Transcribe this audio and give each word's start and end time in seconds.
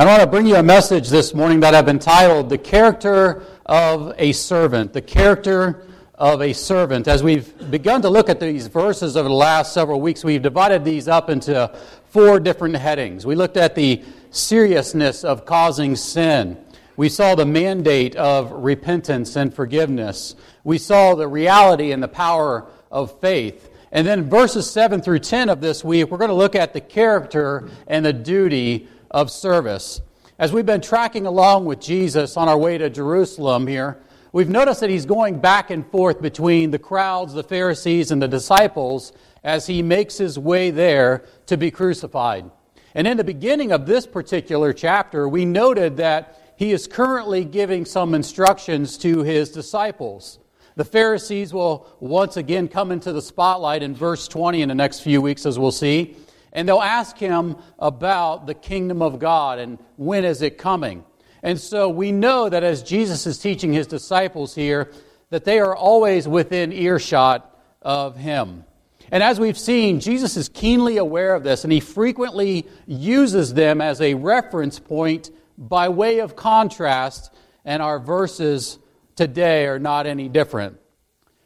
I 0.00 0.06
want 0.06 0.22
to 0.22 0.26
bring 0.26 0.46
you 0.46 0.56
a 0.56 0.62
message 0.62 1.10
this 1.10 1.34
morning 1.34 1.60
that 1.60 1.74
I've 1.74 1.86
entitled 1.86 2.48
The 2.48 2.56
Character 2.56 3.42
of 3.66 4.14
a 4.16 4.32
Servant. 4.32 4.94
The 4.94 5.02
Character 5.02 5.84
of 6.14 6.40
a 6.40 6.54
Servant. 6.54 7.06
As 7.06 7.22
we've 7.22 7.70
begun 7.70 8.00
to 8.00 8.08
look 8.08 8.30
at 8.30 8.40
these 8.40 8.66
verses 8.66 9.14
over 9.14 9.28
the 9.28 9.34
last 9.34 9.74
several 9.74 10.00
weeks, 10.00 10.24
we've 10.24 10.40
divided 10.40 10.86
these 10.86 11.06
up 11.06 11.28
into 11.28 11.70
four 12.06 12.40
different 12.40 12.76
headings. 12.76 13.26
We 13.26 13.34
looked 13.34 13.58
at 13.58 13.74
the 13.74 14.02
seriousness 14.30 15.22
of 15.22 15.44
causing 15.44 15.96
sin. 15.96 16.56
We 16.96 17.10
saw 17.10 17.34
the 17.34 17.44
mandate 17.44 18.16
of 18.16 18.52
repentance 18.52 19.36
and 19.36 19.52
forgiveness. 19.52 20.34
We 20.64 20.78
saw 20.78 21.14
the 21.14 21.28
reality 21.28 21.92
and 21.92 22.02
the 22.02 22.08
power 22.08 22.70
of 22.90 23.20
faith. 23.20 23.68
And 23.92 24.06
then 24.06 24.30
verses 24.30 24.70
7 24.70 25.02
through 25.02 25.18
10 25.18 25.50
of 25.50 25.60
this 25.60 25.84
week, 25.84 26.10
we're 26.10 26.16
going 26.16 26.30
to 26.30 26.34
look 26.34 26.54
at 26.54 26.72
the 26.72 26.80
character 26.80 27.68
and 27.86 28.02
the 28.02 28.14
duty 28.14 28.88
of 29.10 29.30
service. 29.30 30.00
As 30.38 30.52
we've 30.52 30.66
been 30.66 30.80
tracking 30.80 31.26
along 31.26 31.66
with 31.66 31.80
Jesus 31.80 32.36
on 32.36 32.48
our 32.48 32.56
way 32.56 32.78
to 32.78 32.88
Jerusalem 32.88 33.66
here, 33.66 33.98
we've 34.32 34.48
noticed 34.48 34.80
that 34.80 34.90
he's 34.90 35.06
going 35.06 35.40
back 35.40 35.70
and 35.70 35.86
forth 35.90 36.22
between 36.22 36.70
the 36.70 36.78
crowds, 36.78 37.34
the 37.34 37.42
Pharisees, 37.42 38.10
and 38.10 38.22
the 38.22 38.28
disciples 38.28 39.12
as 39.44 39.66
he 39.66 39.82
makes 39.82 40.18
his 40.18 40.38
way 40.38 40.70
there 40.70 41.24
to 41.46 41.56
be 41.56 41.70
crucified. 41.70 42.50
And 42.94 43.06
in 43.06 43.16
the 43.16 43.24
beginning 43.24 43.72
of 43.72 43.86
this 43.86 44.06
particular 44.06 44.72
chapter, 44.72 45.28
we 45.28 45.44
noted 45.44 45.98
that 45.98 46.54
he 46.56 46.72
is 46.72 46.86
currently 46.86 47.44
giving 47.44 47.84
some 47.84 48.14
instructions 48.14 48.98
to 48.98 49.22
his 49.22 49.50
disciples. 49.50 50.38
The 50.76 50.84
Pharisees 50.84 51.52
will 51.52 51.86
once 52.00 52.36
again 52.36 52.68
come 52.68 52.92
into 52.92 53.12
the 53.12 53.22
spotlight 53.22 53.82
in 53.82 53.94
verse 53.94 54.28
20 54.28 54.62
in 54.62 54.68
the 54.68 54.74
next 54.74 55.00
few 55.00 55.20
weeks, 55.20 55.46
as 55.46 55.58
we'll 55.58 55.72
see. 55.72 56.16
And 56.52 56.68
they'll 56.68 56.80
ask 56.80 57.16
him 57.16 57.56
about 57.78 58.46
the 58.46 58.54
kingdom 58.54 59.02
of 59.02 59.18
God 59.18 59.58
and 59.58 59.78
when 59.96 60.24
is 60.24 60.42
it 60.42 60.58
coming. 60.58 61.04
And 61.42 61.58
so 61.60 61.88
we 61.88 62.12
know 62.12 62.48
that 62.48 62.64
as 62.64 62.82
Jesus 62.82 63.26
is 63.26 63.38
teaching 63.38 63.72
his 63.72 63.86
disciples 63.86 64.54
here, 64.54 64.92
that 65.30 65.44
they 65.44 65.60
are 65.60 65.76
always 65.76 66.26
within 66.26 66.72
earshot 66.72 67.46
of 67.80 68.16
him. 68.16 68.64
And 69.12 69.22
as 69.22 69.40
we've 69.40 69.58
seen, 69.58 70.00
Jesus 70.00 70.36
is 70.36 70.48
keenly 70.48 70.96
aware 70.96 71.34
of 71.34 71.42
this, 71.42 71.64
and 71.64 71.72
he 71.72 71.80
frequently 71.80 72.66
uses 72.86 73.54
them 73.54 73.80
as 73.80 74.00
a 74.00 74.14
reference 74.14 74.78
point 74.78 75.30
by 75.58 75.88
way 75.88 76.20
of 76.20 76.36
contrast, 76.36 77.32
and 77.64 77.82
our 77.82 77.98
verses 77.98 78.78
today 79.16 79.66
are 79.66 79.78
not 79.78 80.06
any 80.06 80.28
different. 80.28 80.79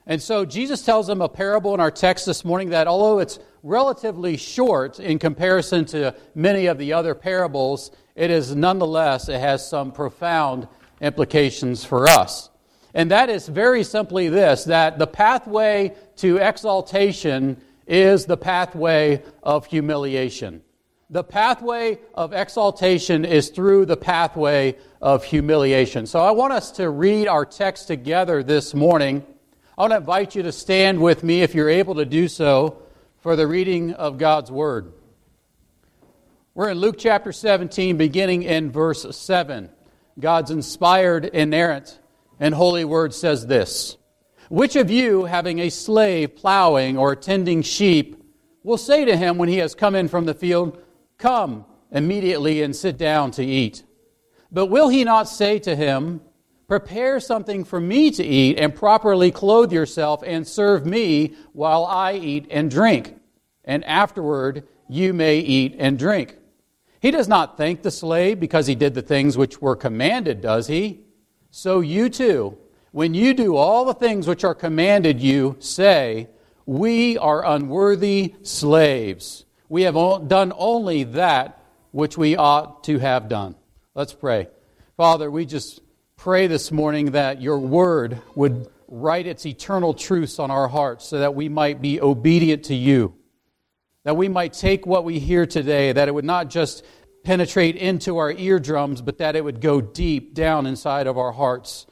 And 0.07 0.21
so 0.21 0.45
Jesus 0.45 0.85
tells 0.85 1.07
them 1.07 1.23
a 1.23 1.29
parable 1.29 1.73
in 1.75 1.81
our 1.81 1.91
text 1.91 2.27
this 2.27 2.45
morning 2.45 2.71
that 2.71 2.87
although 2.87 3.21
it's 3.21 3.39
relatively 3.63 4.37
short 4.37 5.01
in 5.01 5.19
comparison 5.19 5.87
to 5.87 6.15
many 6.35 6.67
of 6.67 6.77
the 6.77 6.93
other 6.93 7.15
parables, 7.15 7.91
it 8.15 8.31
is 8.31 8.55
nonetheless, 8.55 9.29
it 9.29 9.41
has 9.41 9.67
some 9.67 9.93
profound 9.93 10.69
implications 11.01 11.85
for 11.85 12.07
us. 12.07 12.51
And 12.93 13.11
that 13.11 13.31
is 13.31 13.49
very 13.49 13.83
simply 13.83 14.29
this 14.29 14.65
that 14.65 14.99
the 14.99 15.07
pathway 15.07 15.95
to 16.17 16.37
exaltation 16.37 17.61
is 17.87 18.27
the 18.27 18.37
pathway 18.37 19.23
of 19.43 19.67
humiliation. 19.67 20.63
The 21.11 21.25
pathway 21.25 21.99
of 22.15 22.33
exaltation 22.33 23.25
is 23.25 23.51
through 23.51 23.87
the 23.87 23.97
pathway 23.97 24.77
of 25.03 25.25
humiliation. 25.25 26.07
So 26.07 26.21
I 26.21 26.31
want 26.31 26.53
us 26.53 26.71
to 26.73 26.89
read 26.89 27.29
our 27.29 27.45
text 27.45 27.89
together 27.89 28.43
this 28.43 28.75
morning. 28.75 29.25
I 29.77 29.83
want 29.83 29.91
to 29.91 29.97
invite 29.97 30.36
you 30.36 30.44
to 30.44 30.53
stand 30.53 31.03
with 31.03 31.25
me 31.25 31.42
if 31.42 31.53
you're 31.53 31.69
able 31.69 31.97
to 31.97 32.05
do 32.05 32.28
so 32.28 32.80
for 33.19 33.34
the 33.34 33.48
reading 33.48 33.92
of 33.92 34.19
God's 34.19 34.48
Word. 34.48 34.92
We're 36.55 36.69
in 36.69 36.78
Luke 36.78 36.94
chapter 36.97 37.33
17, 37.33 37.97
beginning 37.97 38.45
in 38.45 38.70
verse 38.70 39.05
7. 39.17 39.69
God's 40.20 40.52
inspired, 40.52 41.25
inerrant, 41.25 41.98
and 42.39 42.55
holy 42.55 42.84
word 42.84 43.12
says 43.14 43.48
this 43.48 43.97
Which 44.48 44.77
of 44.77 44.92
you, 44.92 45.25
having 45.25 45.58
a 45.58 45.70
slave 45.70 46.36
plowing 46.36 46.96
or 46.96 47.17
tending 47.17 47.63
sheep, 47.63 48.23
will 48.63 48.79
say 48.79 49.05
to 49.05 49.17
him 49.17 49.39
when 49.39 49.48
he 49.48 49.58
has 49.58 49.74
come 49.74 49.96
in 49.96 50.07
from 50.07 50.24
the 50.24 50.34
field, 50.34 50.80
Come 51.18 51.64
immediately 51.90 52.63
and 52.63 52.77
sit 52.77 52.96
down 52.96 53.33
to 53.33 53.45
eat? 53.45 53.83
But 54.52 54.67
will 54.67 54.89
he 54.89 55.02
not 55.02 55.29
say 55.29 55.58
to 55.58 55.74
him, 55.74 56.20
Prepare 56.67 57.20
something 57.20 57.64
for 57.64 57.80
me 57.80 58.11
to 58.13 58.25
eat, 58.25 58.58
and 58.58 58.75
properly 58.75 59.30
clothe 59.30 59.73
yourself, 59.73 60.23
and 60.25 60.47
serve 60.47 60.86
me 60.86 61.35
while 61.52 61.85
I 61.85 62.14
eat 62.14 62.47
and 62.51 62.70
drink. 62.70 63.17
And 63.64 63.85
afterward 63.85 64.67
you 64.89 65.13
may 65.13 65.39
eat 65.39 65.77
and 65.79 65.98
drink. 65.98 66.36
He 67.01 67.11
does 67.11 67.29
not 67.29 67.57
thank 67.58 67.83
the 67.83 67.91
slave 67.91 68.41
because 68.41 68.67
he 68.67 68.75
did 68.75 68.95
the 68.95 69.02
things 69.02 69.36
which 69.36 69.61
were 69.61 69.77
commanded, 69.77 70.41
does 70.41 70.67
he? 70.67 71.01
So 71.51 71.80
you 71.80 72.08
too, 72.08 72.57
when 72.92 73.13
you 73.13 73.35
do 73.35 73.57
all 73.57 73.85
the 73.85 73.95
things 73.95 74.27
which 74.27 74.45
are 74.45 74.55
commanded 74.55 75.20
you, 75.20 75.57
say, 75.58 76.29
We 76.64 77.19
are 77.19 77.45
unworthy 77.45 78.35
slaves. 78.42 79.45
We 79.69 79.83
have 79.83 79.95
done 80.29 80.52
only 80.57 81.05
that 81.05 81.63
which 81.91 82.17
we 82.17 82.36
ought 82.36 82.85
to 82.85 82.98
have 82.98 83.29
done. 83.29 83.55
Let's 83.95 84.14
pray. 84.14 84.48
Father, 84.96 85.31
we 85.31 85.45
just 85.45 85.81
pray 86.17 86.47
this 86.47 86.73
morning 86.73 87.13
that 87.13 87.42
your 87.42 87.58
word 87.58 88.20
would 88.35 88.69
write 88.89 89.27
its 89.27 89.45
eternal 89.47 89.95
truths 89.95 90.39
on 90.39 90.51
our 90.51 90.69
hearts 90.69 91.07
so 91.07 91.19
that 91.19 91.35
we 91.35 91.48
might 91.48 91.83
be 91.83 92.01
obedient 92.01 92.64
to 92.64 92.75
you. 92.75 93.14
That 94.05 94.17
we 94.17 94.29
might 94.29 94.52
take 94.52 94.86
what 94.86 95.05
we 95.05 95.19
hear 95.19 95.47
today, 95.47 95.92
that 95.92 96.08
it 96.08 96.14
would 96.14 96.25
not 96.25 96.51
just 96.51 96.85
penetrate 97.25 97.77
into 97.77 98.19
our 98.19 98.30
eardrums, 98.30 99.01
but 99.02 99.19
that 99.19 99.35
it 99.35 99.42
would 99.42 99.61
go 99.61 99.80
deep 99.80 100.35
down 100.35 100.67
inside 100.67 101.07
of 101.07 101.19
our 101.19 101.33
hearts 101.33 101.86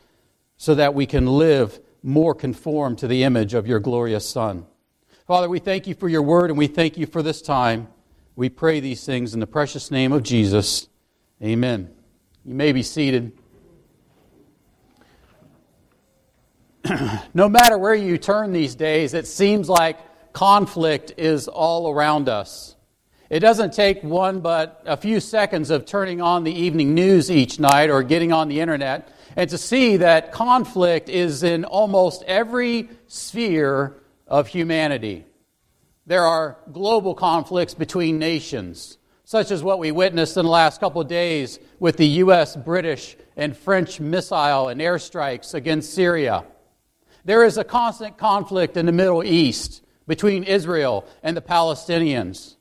so 0.57 0.75
that 0.75 0.95
we 0.95 1.07
can 1.07 1.27
live 1.27 1.81
more 2.03 2.35
conformed 2.35 2.99
to 2.99 3.07
the 3.07 3.25
image 3.25 3.55
of 3.55 3.67
your 3.67 3.81
glorious 3.81 4.29
Son. 4.29 4.67
Father, 5.27 5.49
we 5.49 5.59
thank 5.59 5.87
you 5.87 5.95
for 5.95 6.09
your 6.09 6.23
word 6.23 6.51
and 6.51 6.59
we 6.59 6.67
thank 6.67 6.99
you 6.99 7.07
for 7.07 7.23
this 7.23 7.41
time. 7.41 7.89
We 8.37 8.49
pray 8.49 8.81
these 8.81 9.05
things 9.05 9.35
in 9.35 9.41
the 9.41 9.47
precious 9.47 9.91
name 9.91 10.13
of 10.13 10.23
Jesus. 10.23 10.89
Amen. 11.43 11.91
You 12.45 12.55
may 12.55 12.73
be 12.73 12.83
seated. 12.83 13.33
no 17.35 17.49
matter 17.49 17.79
where 17.79 17.95
you 17.95 18.19
turn 18.19 18.53
these 18.53 18.75
days, 18.75 19.15
it 19.15 19.27
seems 19.27 19.69
like 19.69 19.99
conflict 20.33 21.15
is 21.17 21.49
all 21.49 21.91
around 21.91 22.29
us. 22.29 22.77
It 23.31 23.41
doesn't 23.41 23.73
take 23.73 24.03
one 24.03 24.41
but 24.41 24.83
a 24.85 24.97
few 24.97 25.21
seconds 25.21 25.71
of 25.71 25.87
turning 25.87 26.21
on 26.21 26.45
the 26.45 26.53
evening 26.53 26.95
news 26.95 27.31
each 27.31 27.59
night 27.59 27.89
or 27.89 28.03
getting 28.03 28.33
on 28.33 28.49
the 28.49 28.61
internet 28.61 29.09
and 29.37 29.49
to 29.51 29.59
see 29.59 29.99
that 29.99 30.33
conflict 30.33 31.09
is 31.09 31.43
in 31.43 31.65
almost 31.65 32.23
every 32.25 32.91
sphere 33.07 33.97
of 34.27 34.49
humanity. 34.49 35.25
There 36.07 36.25
are 36.25 36.59
global 36.73 37.15
conflicts 37.15 37.75
between 37.75 38.19
nations, 38.19 38.99
such 39.25 39.51
as 39.51 39.63
what 39.63 39.79
we 39.79 39.93
witnessed 39.93 40.37
in 40.37 40.45
the 40.45 40.51
last 40.51 40.81
couple 40.81 41.01
of 41.01 41.09
days 41.09 41.59
with 41.79 41.97
the 41.97 42.07
U.S., 42.07 42.57
British, 42.57 43.17
and 43.37 43.57
French 43.57 44.01
missile 44.01 44.69
and 44.69 44.81
airstrikes 44.81 45.55
against 45.55 45.95
Syria. 45.95 46.45
There 47.25 47.45
is 47.45 47.57
a 47.57 47.65
constant 47.65 48.19
conflict 48.19 48.77
in 48.77 48.87
the 48.87 48.93
Middle 48.93 49.23
East 49.23 49.83
between 50.07 50.43
Israel 50.43 51.07
and 51.23 51.37
the 51.37 51.43
Palestinians. 51.43 52.57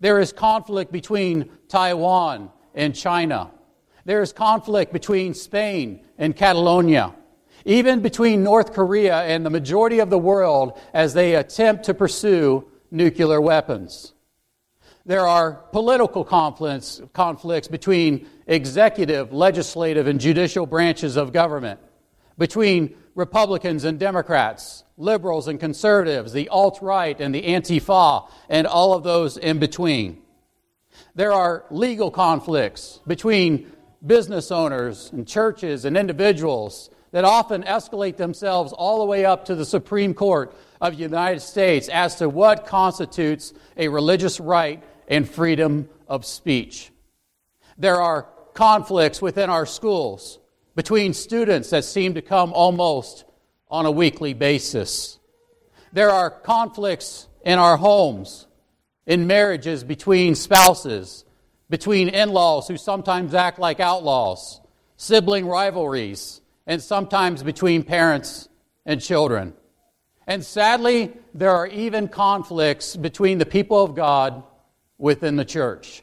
There 0.00 0.18
is 0.18 0.32
conflict 0.32 0.90
between 0.90 1.50
Taiwan 1.68 2.50
and 2.74 2.94
China. 2.94 3.50
There 4.04 4.22
is 4.22 4.32
conflict 4.32 4.92
between 4.92 5.34
Spain 5.34 6.04
and 6.18 6.34
Catalonia, 6.34 7.14
even 7.64 8.00
between 8.00 8.42
North 8.42 8.72
Korea 8.72 9.22
and 9.22 9.46
the 9.46 9.50
majority 9.50 10.00
of 10.00 10.10
the 10.10 10.18
world 10.18 10.78
as 10.92 11.14
they 11.14 11.36
attempt 11.36 11.84
to 11.84 11.94
pursue 11.94 12.66
nuclear 12.90 13.40
weapons. 13.40 14.14
There 15.06 15.26
are 15.26 15.52
political 15.72 16.24
conflicts, 16.24 17.00
conflicts 17.12 17.68
between 17.68 18.26
executive, 18.46 19.32
legislative, 19.32 20.06
and 20.06 20.20
judicial 20.20 20.66
branches 20.66 21.16
of 21.16 21.32
government, 21.32 21.78
between 22.38 22.96
Republicans 23.14 23.84
and 23.84 23.98
Democrats, 23.98 24.84
liberals 24.96 25.48
and 25.48 25.58
conservatives, 25.58 26.32
the 26.32 26.48
alt 26.48 26.78
right 26.80 27.20
and 27.20 27.34
the 27.34 27.42
Antifa, 27.42 28.28
and 28.48 28.66
all 28.66 28.94
of 28.94 29.02
those 29.02 29.36
in 29.36 29.58
between. 29.58 30.22
There 31.14 31.32
are 31.32 31.64
legal 31.70 32.10
conflicts 32.10 33.00
between 33.06 33.70
business 34.04 34.50
owners 34.50 35.10
and 35.12 35.26
churches 35.26 35.84
and 35.84 35.96
individuals 35.96 36.90
that 37.12 37.24
often 37.24 37.62
escalate 37.64 38.16
themselves 38.16 38.72
all 38.72 39.00
the 39.00 39.04
way 39.04 39.24
up 39.24 39.46
to 39.46 39.54
the 39.54 39.64
Supreme 39.64 40.14
Court 40.14 40.54
of 40.80 40.96
the 40.96 41.02
United 41.02 41.40
States 41.40 41.88
as 41.88 42.16
to 42.16 42.28
what 42.28 42.66
constitutes 42.66 43.52
a 43.76 43.88
religious 43.88 44.38
right 44.40 44.82
and 45.08 45.28
freedom 45.28 45.88
of 46.06 46.24
speech. 46.24 46.90
There 47.76 48.00
are 48.00 48.28
conflicts 48.54 49.20
within 49.20 49.50
our 49.50 49.66
schools 49.66 50.38
between 50.74 51.14
students 51.14 51.70
that 51.70 51.84
seem 51.84 52.14
to 52.14 52.22
come 52.22 52.52
almost 52.52 53.24
on 53.70 53.86
a 53.86 53.90
weekly 53.90 54.34
basis. 54.34 55.18
There 55.92 56.10
are 56.10 56.30
conflicts 56.30 57.28
in 57.44 57.58
our 57.58 57.76
homes, 57.76 58.46
in 59.06 59.26
marriages 59.26 59.84
between 59.84 60.34
spouses, 60.34 61.24
between 61.68 62.08
in 62.08 62.30
laws 62.30 62.68
who 62.68 62.76
sometimes 62.76 63.34
act 63.34 63.58
like 63.58 63.80
outlaws, 63.80 64.60
sibling 64.96 65.46
rivalries, 65.46 66.40
and 66.66 66.82
sometimes 66.82 67.42
between 67.42 67.82
parents 67.82 68.48
and 68.84 69.00
children. 69.00 69.54
And 70.26 70.44
sadly, 70.44 71.12
there 71.32 71.50
are 71.50 71.66
even 71.66 72.08
conflicts 72.08 72.96
between 72.96 73.38
the 73.38 73.46
people 73.46 73.82
of 73.82 73.94
God 73.94 74.42
within 74.98 75.36
the 75.36 75.44
church. 75.44 76.02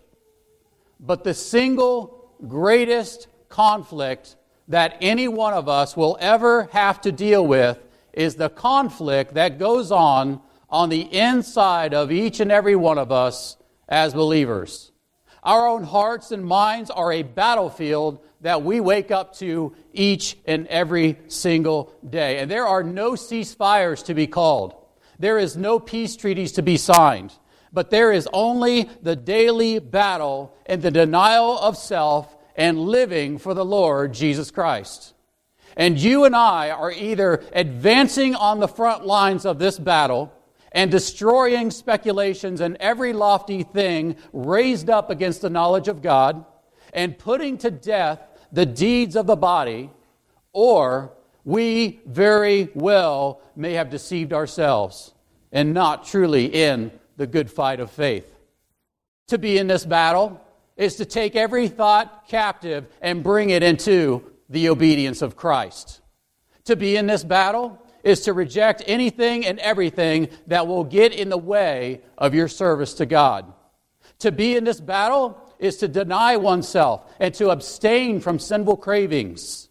But 1.00 1.24
the 1.24 1.34
single 1.34 2.32
greatest 2.48 3.28
conflict 3.50 4.37
that 4.68 4.98
any 5.02 5.28
one 5.28 5.54
of 5.54 5.70
us 5.70 5.96
will 5.96 6.18
ever 6.20 6.64
have 6.72 7.02
to 7.02 7.12
deal 7.12 7.46
with 7.46 7.80
is 8.14 8.36
the 8.36 8.50
conflict 8.50 9.36
that 9.36 9.60
goes 9.60 9.92
on 9.92 10.42
on 10.70 10.90
the 10.90 11.02
inside 11.02 11.94
of 11.94 12.12
each 12.12 12.40
and 12.40 12.52
every 12.52 12.76
one 12.76 12.98
of 12.98 13.12
us 13.12 13.58
as 13.88 14.14
believers. 14.14 14.92
Our 15.44 15.68
own 15.68 15.84
hearts 15.84 16.32
and 16.32 16.46
minds 16.46 16.90
are 16.90 17.12
a 17.12 17.24
battlefield 17.24 18.20
that 18.42 18.64
we 18.64 18.80
wake 18.80 19.12
up 19.12 19.36
to 19.38 19.74
each 19.94 20.38
and 20.46 20.68
every 20.68 21.18
single 21.28 21.94
day. 22.08 22.40
And 22.40 22.52
there 22.52 22.68
are 22.68 22.84
no 22.84 23.12
ceasefires 23.14 24.04
to 24.06 24.14
be 24.14 24.28
called. 24.28 24.76
There 25.20 25.38
is 25.38 25.56
no 25.56 25.80
peace 25.80 26.16
treaties 26.16 26.52
to 26.54 26.62
be 26.62 26.78
signed. 26.78 27.34
But 27.72 27.90
there 27.90 28.12
is 28.12 28.28
only 28.34 28.90
the 29.02 29.16
daily 29.16 29.80
battle 29.80 30.56
and 30.66 30.82
the 30.82 30.92
denial 30.92 31.58
of 31.58 31.78
self 31.78 32.37
and 32.58 32.80
living 32.80 33.38
for 33.38 33.54
the 33.54 33.64
Lord 33.64 34.14
Jesus 34.14 34.52
Christ. 34.52 35.14
And 35.78 36.00
you 36.00 36.26
and 36.26 36.36
I 36.36 36.72
are 36.72 36.92
either 36.92 37.44
advancing 37.54 38.34
on 38.34 38.60
the 38.60 38.68
front 38.68 39.06
lines 39.06 39.46
of 39.46 39.60
this 39.60 39.78
battle 39.78 40.34
and 40.72 40.90
destroying 40.90 41.72
speculations 41.72 42.60
and 42.60 42.76
every 42.78 43.14
lofty 43.14 43.64
thing 43.64 44.16
raised 44.34 44.90
up 44.90 45.10
against 45.10 45.42
the 45.42 45.50
knowledge 45.50 45.88
of 45.88 46.02
God, 46.02 46.44
and 46.94 47.18
putting 47.18 47.58
to 47.60 47.70
death 47.70 48.20
the 48.52 48.66
deeds 48.66 49.16
of 49.16 49.28
the 49.28 49.36
body, 49.36 49.90
or 50.52 51.14
we 51.46 52.00
very 52.06 52.70
well 52.74 53.42
may 53.56 53.74
have 53.74 53.90
deceived 53.90 54.34
ourselves 54.34 55.14
and 55.52 55.74
not 55.74 56.06
truly 56.06 56.46
in 56.46 56.92
the 57.18 57.28
good 57.28 57.50
fight 57.52 57.80
of 57.80 57.92
faith. 57.92 58.34
To 59.28 59.38
be 59.38 59.58
in 59.58 59.68
this 59.68 59.86
battle 59.86 60.42
is 60.78 60.96
to 60.96 61.06
take 61.06 61.36
every 61.36 61.68
thought 61.68 62.28
captive 62.28 62.88
and 63.02 63.24
bring 63.24 63.50
it 63.50 63.64
into 63.64 64.24
the 64.50 64.70
obedience 64.70 65.22
of 65.22 65.36
Christ. 65.36 66.02
To 66.66 66.76
be 66.76 66.96
in 66.96 67.08
this 67.08 67.24
battle 67.24 67.82
is 68.04 68.22
to 68.22 68.34
reject 68.34 68.84
anything 68.86 69.46
and 69.46 69.60
everything 69.60 70.30
that 70.48 70.68
will 70.68 70.84
get 70.84 71.14
in 71.14 71.30
the 71.30 71.38
way 71.38 72.02
of 72.18 72.34
your 72.34 72.48
service 72.48 72.94
to 72.96 73.06
God. 73.06 73.52
To 74.20 74.32
be 74.32 74.56
in 74.56 74.64
this 74.64 74.80
battle 74.80 75.42
is 75.60 75.78
to 75.78 75.88
deny 75.88 76.38
oneself 76.38 77.12
and 77.20 77.34
to 77.36 77.50
abstain 77.50 78.20
from 78.20 78.40
sinful 78.40 78.78
cravings. 78.78 79.67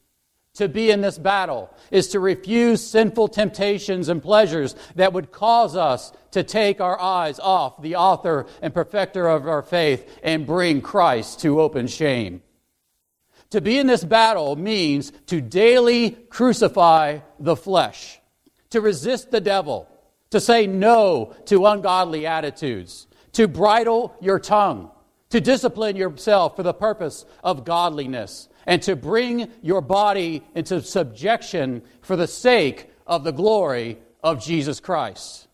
To 0.57 0.69
be 0.69 0.91
in 0.91 1.03
this 1.03 1.19
battle 1.19 1.71
is 1.91 2.09
to 2.09 2.21
refuse 2.21 2.81
sinful 2.85 3.29
temptations 3.29 4.09
and 4.09 4.23
pleasures 4.23 4.75
that 4.95 5.13
would 5.13 5.31
cause 5.31 5.77
us 5.77 6.13
to 6.31 6.43
take 6.43 6.81
our 6.81 6.99
eyes 6.99 7.39
off 7.39 7.83
the 7.83 7.97
author 7.97 8.47
and 8.63 8.73
perfecter 8.73 9.29
of 9.29 9.47
our 9.47 9.63
faith 9.63 10.19
and 10.23 10.47
bring 10.47 10.81
Christ 10.81 11.41
to 11.41 11.61
open 11.61 11.89
shame. 11.89 12.43
To 13.51 13.61
be 13.61 13.79
in 13.79 13.87
this 13.87 14.03
battle 14.03 14.57
means 14.57 15.13
to 15.27 15.43
daily 15.43 16.11
crucify 16.11 17.19
the 17.39 17.57
flesh, 17.57 18.19
to 18.71 18.81
resist 18.81 19.31
the 19.31 19.43
devil, 19.43 19.87
to 20.31 20.41
say 20.41 20.67
no 20.67 21.35
to 21.47 21.67
ungodly 21.67 22.27
attitudes, 22.27 23.07
to 23.33 23.47
bridle 23.47 24.17
your 24.23 24.39
tongue, 24.39 24.91
to 25.29 25.41
discipline 25.41 25.97
yourself 25.97 26.57
for 26.57 26.63
the 26.63 26.73
purpose 26.73 27.27
of 27.45 27.67
godliness, 27.67 28.49
and 28.67 28.83
to 28.83 28.97
bring 28.97 29.51
your 29.63 29.81
body 29.81 30.43
into 30.55 30.83
subjection 30.83 31.83
for 32.03 32.17
the 32.17 32.27
sake 32.27 32.91
of 33.07 33.25
the 33.25 33.33
glory 33.33 33.99
of 34.23 34.43
Jesus 34.43 34.81
Christ. 34.81 35.47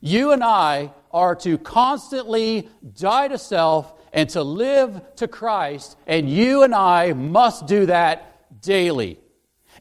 You 0.00 0.32
and 0.32 0.42
I 0.42 0.92
are 1.12 1.36
to 1.36 1.58
constantly 1.58 2.68
die 2.98 3.28
to 3.28 3.38
self 3.38 3.94
and 4.12 4.28
to 4.30 4.42
live 4.42 5.00
to 5.16 5.28
Christ, 5.28 5.96
and 6.06 6.28
you 6.28 6.64
and 6.64 6.74
I 6.74 7.12
must 7.12 7.66
do 7.66 7.86
that 7.86 8.60
daily. 8.60 9.18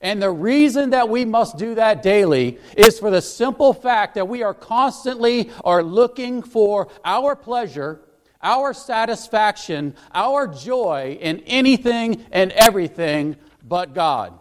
And 0.01 0.21
the 0.21 0.31
reason 0.31 0.91
that 0.91 1.09
we 1.09 1.25
must 1.25 1.57
do 1.57 1.75
that 1.75 2.01
daily 2.01 2.59
is 2.77 2.99
for 2.99 3.11
the 3.11 3.21
simple 3.21 3.73
fact 3.73 4.15
that 4.15 4.27
we 4.27 4.41
are 4.41 4.53
constantly 4.53 5.51
are 5.63 5.83
looking 5.83 6.41
for 6.41 6.87
our 7.03 7.35
pleasure 7.35 8.01
our 8.43 8.73
satisfaction, 8.73 9.95
our 10.13 10.47
joy 10.47 11.17
in 11.21 11.39
anything 11.41 12.25
and 12.31 12.51
everything 12.53 13.37
but 13.63 13.93
God. 13.93 14.37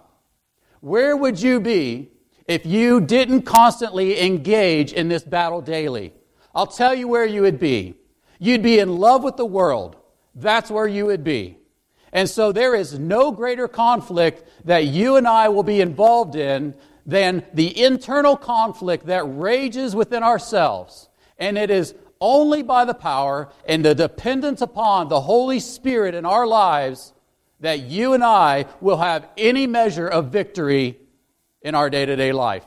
Where 0.81 1.17
would 1.17 1.41
you 1.41 1.61
be 1.61 2.11
if 2.47 2.65
you 2.65 3.01
didn't 3.01 3.43
constantly 3.43 4.21
engage 4.21 4.93
in 4.93 5.09
this 5.09 5.23
battle 5.23 5.61
daily? 5.61 6.13
I'll 6.55 6.67
tell 6.67 6.95
you 6.95 7.07
where 7.07 7.27
you 7.27 7.43
would 7.43 7.59
be. 7.61 7.95
You'd 8.39 8.63
be 8.63 8.79
in 8.79 8.97
love 8.97 9.23
with 9.23 9.37
the 9.37 9.47
world. 9.47 9.97
That's 10.35 10.71
where 10.71 10.87
you 10.87 11.07
would 11.07 11.23
be. 11.23 11.59
And 12.13 12.29
so 12.29 12.51
there 12.51 12.75
is 12.75 12.99
no 12.99 13.31
greater 13.31 13.69
conflict 13.69 14.43
that 14.65 14.87
you 14.87 15.17
and 15.17 15.29
I 15.29 15.49
will 15.49 15.63
be 15.63 15.81
involved 15.81 16.35
in 16.35 16.75
than 17.07 17.45
the 17.55 17.83
internal 17.83 18.37
conflict 18.37 19.07
that 19.07 19.23
rages 19.25 19.95
within 19.95 20.23
ourselves. 20.23 21.09
And 21.39 21.57
it 21.57 21.71
is 21.71 21.95
only 22.21 22.63
by 22.63 22.85
the 22.85 22.95
power 22.95 23.49
and 23.67 23.85
the 23.85 23.95
dependence 23.95 24.61
upon 24.61 25.09
the 25.09 25.21
Holy 25.21 25.61
Spirit 25.61 26.15
in 26.15 26.27
our 26.27 26.47
lives 26.47 27.13
that 27.61 27.81
you 27.81 28.15
and 28.15 28.25
I 28.25 28.67
will 28.81 28.99
have 28.99 29.29
any 29.37 29.67
measure 29.67 30.09
of 30.09 30.33
victory 30.33 30.99
in 31.63 31.75
our 31.75 31.91
day 31.91 32.07
to 32.07 32.17
day 32.17 32.33
life. 32.33 32.65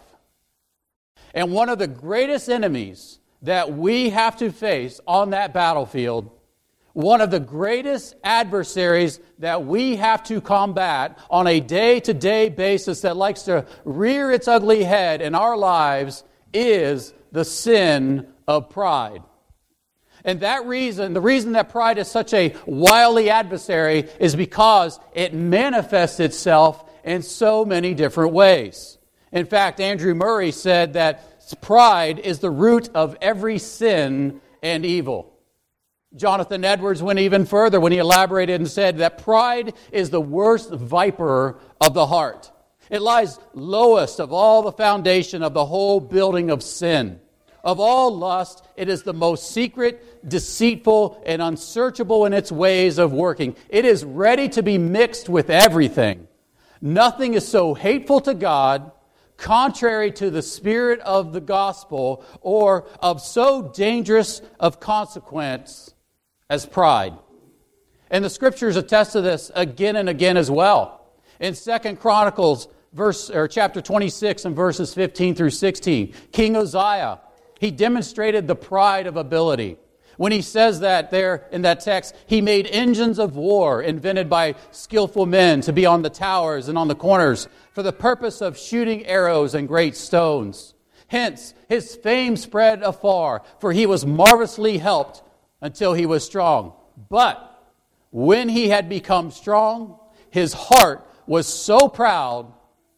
And 1.34 1.52
one 1.52 1.70
of 1.70 1.80
the 1.80 1.88
greatest 1.88 2.50
enemies 2.50 3.20
that 3.42 3.74
we 3.74 4.12
have 4.12 4.38
to 4.38 4.52
face 4.52 5.00
on 5.08 5.32
that 5.32 5.54
battlefield, 5.54 6.30
one 6.94 7.22
of 7.22 7.32
the 7.32 7.40
greatest 7.40 8.16
adversaries 8.24 9.20
that 9.40 9.66
we 9.66 9.96
have 9.96 10.24
to 10.24 10.42
combat 10.42 11.18
on 11.30 11.48
a 11.48 11.60
day 11.60 12.00
to 12.00 12.14
day 12.14 12.50
basis 12.50 13.02
that 13.02 13.18
likes 13.18 13.44
to 13.44 13.66
rear 13.84 14.32
its 14.32 14.48
ugly 14.48 14.84
head 14.84 15.22
in 15.22 15.34
our 15.34 15.58
lives 15.58 16.24
is 16.54 17.14
the 17.32 17.44
sin 17.44 18.28
of 18.48 18.70
pride. 18.70 19.24
And 20.25 20.40
that 20.40 20.66
reason, 20.66 21.14
the 21.14 21.22
reason 21.22 21.54
that 21.54 21.70
pride 21.70 21.98
is 21.98 22.10
such 22.10 22.34
a 22.34 22.56
wily 22.66 23.30
adversary 23.30 24.10
is 24.20 24.36
because 24.36 25.00
it 25.14 25.34
manifests 25.34 26.20
itself 26.20 26.89
in 27.03 27.22
so 27.22 27.65
many 27.65 27.94
different 27.94 28.34
ways. 28.34 28.98
In 29.32 29.46
fact, 29.46 29.80
Andrew 29.80 30.13
Murray 30.13 30.51
said 30.51 30.94
that 30.94 31.62
pride 31.62 32.20
is 32.20 32.39
the 32.39 32.50
root 32.50 32.89
of 32.94 33.18
every 33.22 33.58
sin 33.58 34.39
and 34.62 34.86
evil. 34.86 35.34
Jonathan 36.15 36.63
Edwards 36.63 37.01
went 37.01 37.20
even 37.20 37.46
further 37.46 37.80
when 37.80 37.92
he 37.92 37.98
elaborated 37.98 38.62
and 38.62 38.70
said 38.70 39.00
that 39.00 39.18
pride 39.18 39.74
is 39.92 40.10
the 40.10 40.22
worst 40.22 40.72
viper 40.72 41.60
of 41.82 41.94
the 41.94 42.06
heart. 42.06 42.51
It 42.89 43.01
lies 43.01 43.39
lowest 43.53 44.20
of 44.20 44.32
all 44.32 44.62
the 44.62 44.72
foundation 44.72 45.42
of 45.42 45.53
the 45.53 45.65
whole 45.65 46.00
building 46.00 46.51
of 46.51 46.62
sin. 46.62 47.20
Of 47.63 47.79
all 47.79 48.17
lust, 48.17 48.65
it 48.75 48.89
is 48.89 49.03
the 49.03 49.13
most 49.13 49.51
secret, 49.51 50.27
deceitful, 50.29 51.24
and 51.25 51.41
unsearchable 51.41 52.25
in 52.25 52.34
its 52.34 52.51
ways 52.51 52.98
of 52.98 53.13
working. 53.13 53.55
It 53.70 53.86
is 53.86 54.03
ready 54.03 54.50
to 54.50 54.62
be 54.62 54.77
mixed 54.77 55.29
with 55.29 55.50
everything. 55.50 56.27
Nothing 56.82 57.36
is 57.36 57.48
so 57.48 57.74
hateful 57.74 58.20
to 58.22 58.34
God, 58.34 58.91
contrary 59.38 60.12
to 60.12 60.29
the 60.29 60.41
spirit 60.41 61.00
of 61.00 61.32
the 61.32 61.39
gospel, 61.39 62.25
or 62.41 62.86
of 63.00 63.22
so 63.22 63.72
dangerous 63.74 64.41
of 64.60 64.82
consequence 64.82 65.93
as 66.50 66.65
pride. 66.65 67.13
And 68.10 68.25
the 68.25 68.29
scriptures 68.29 68.75
attest 68.75 69.13
to 69.13 69.22
this 69.22 69.50
again 69.55 69.96
and 69.96 70.10
again 70.10 70.36
as 70.36 70.51
well. 70.51 71.05
In 71.39 71.55
Second 71.55 72.01
Chronicles, 72.01 72.67
verse 72.91 73.29
or 73.29 73.48
chapter 73.48 73.82
26 73.82 74.43
and 74.43 74.55
verses 74.55 74.93
15 74.93 75.36
through 75.36 75.50
16, 75.51 76.13
King 76.34 76.58
Uzziah 76.58 77.22
he 77.63 77.72
demonstrated 77.72 78.46
the 78.46 78.55
pride 78.55 79.08
of 79.08 79.15
ability. 79.15 79.77
When 80.17 80.34
he 80.34 80.41
says 80.41 80.82
that 80.82 81.12
there 81.12 81.48
in 81.50 81.62
that 81.62 81.79
text, 81.79 82.13
he 82.27 82.41
made 82.41 82.67
engines 82.67 83.20
of 83.20 83.38
war 83.38 83.82
invented 83.82 84.29
by 84.29 84.55
skillful 84.72 85.25
men 85.25 85.62
to 85.62 85.72
be 85.72 85.86
on 85.86 86.01
the 86.01 86.10
towers 86.10 86.67
and 86.67 86.77
on 86.77 86.89
the 86.89 86.96
corners 86.96 87.48
for 87.72 87.82
the 87.82 87.93
purpose 87.93 88.41
of 88.41 88.58
shooting 88.58 89.05
arrows 89.05 89.55
and 89.55 89.70
great 89.70 89.96
stones. 89.96 90.74
Hence, 91.08 91.53
his 91.70 91.96
fame 91.96 92.36
spread 92.36 92.84
afar, 92.84 93.43
for 93.60 93.72
he 93.72 93.86
was 93.86 94.05
marvelously 94.05 94.77
helped 94.77 95.24
until 95.62 95.93
he 95.93 96.05
was 96.05 96.25
strong. 96.25 96.74
But 97.10 97.50
when 98.12 98.50
he 98.50 98.67
had 98.67 98.89
become 98.89 99.32
strong, 99.32 100.00
his 100.29 100.51
heart 100.51 101.08
was 101.25 101.48
so 101.48 101.88
proud 101.88 102.51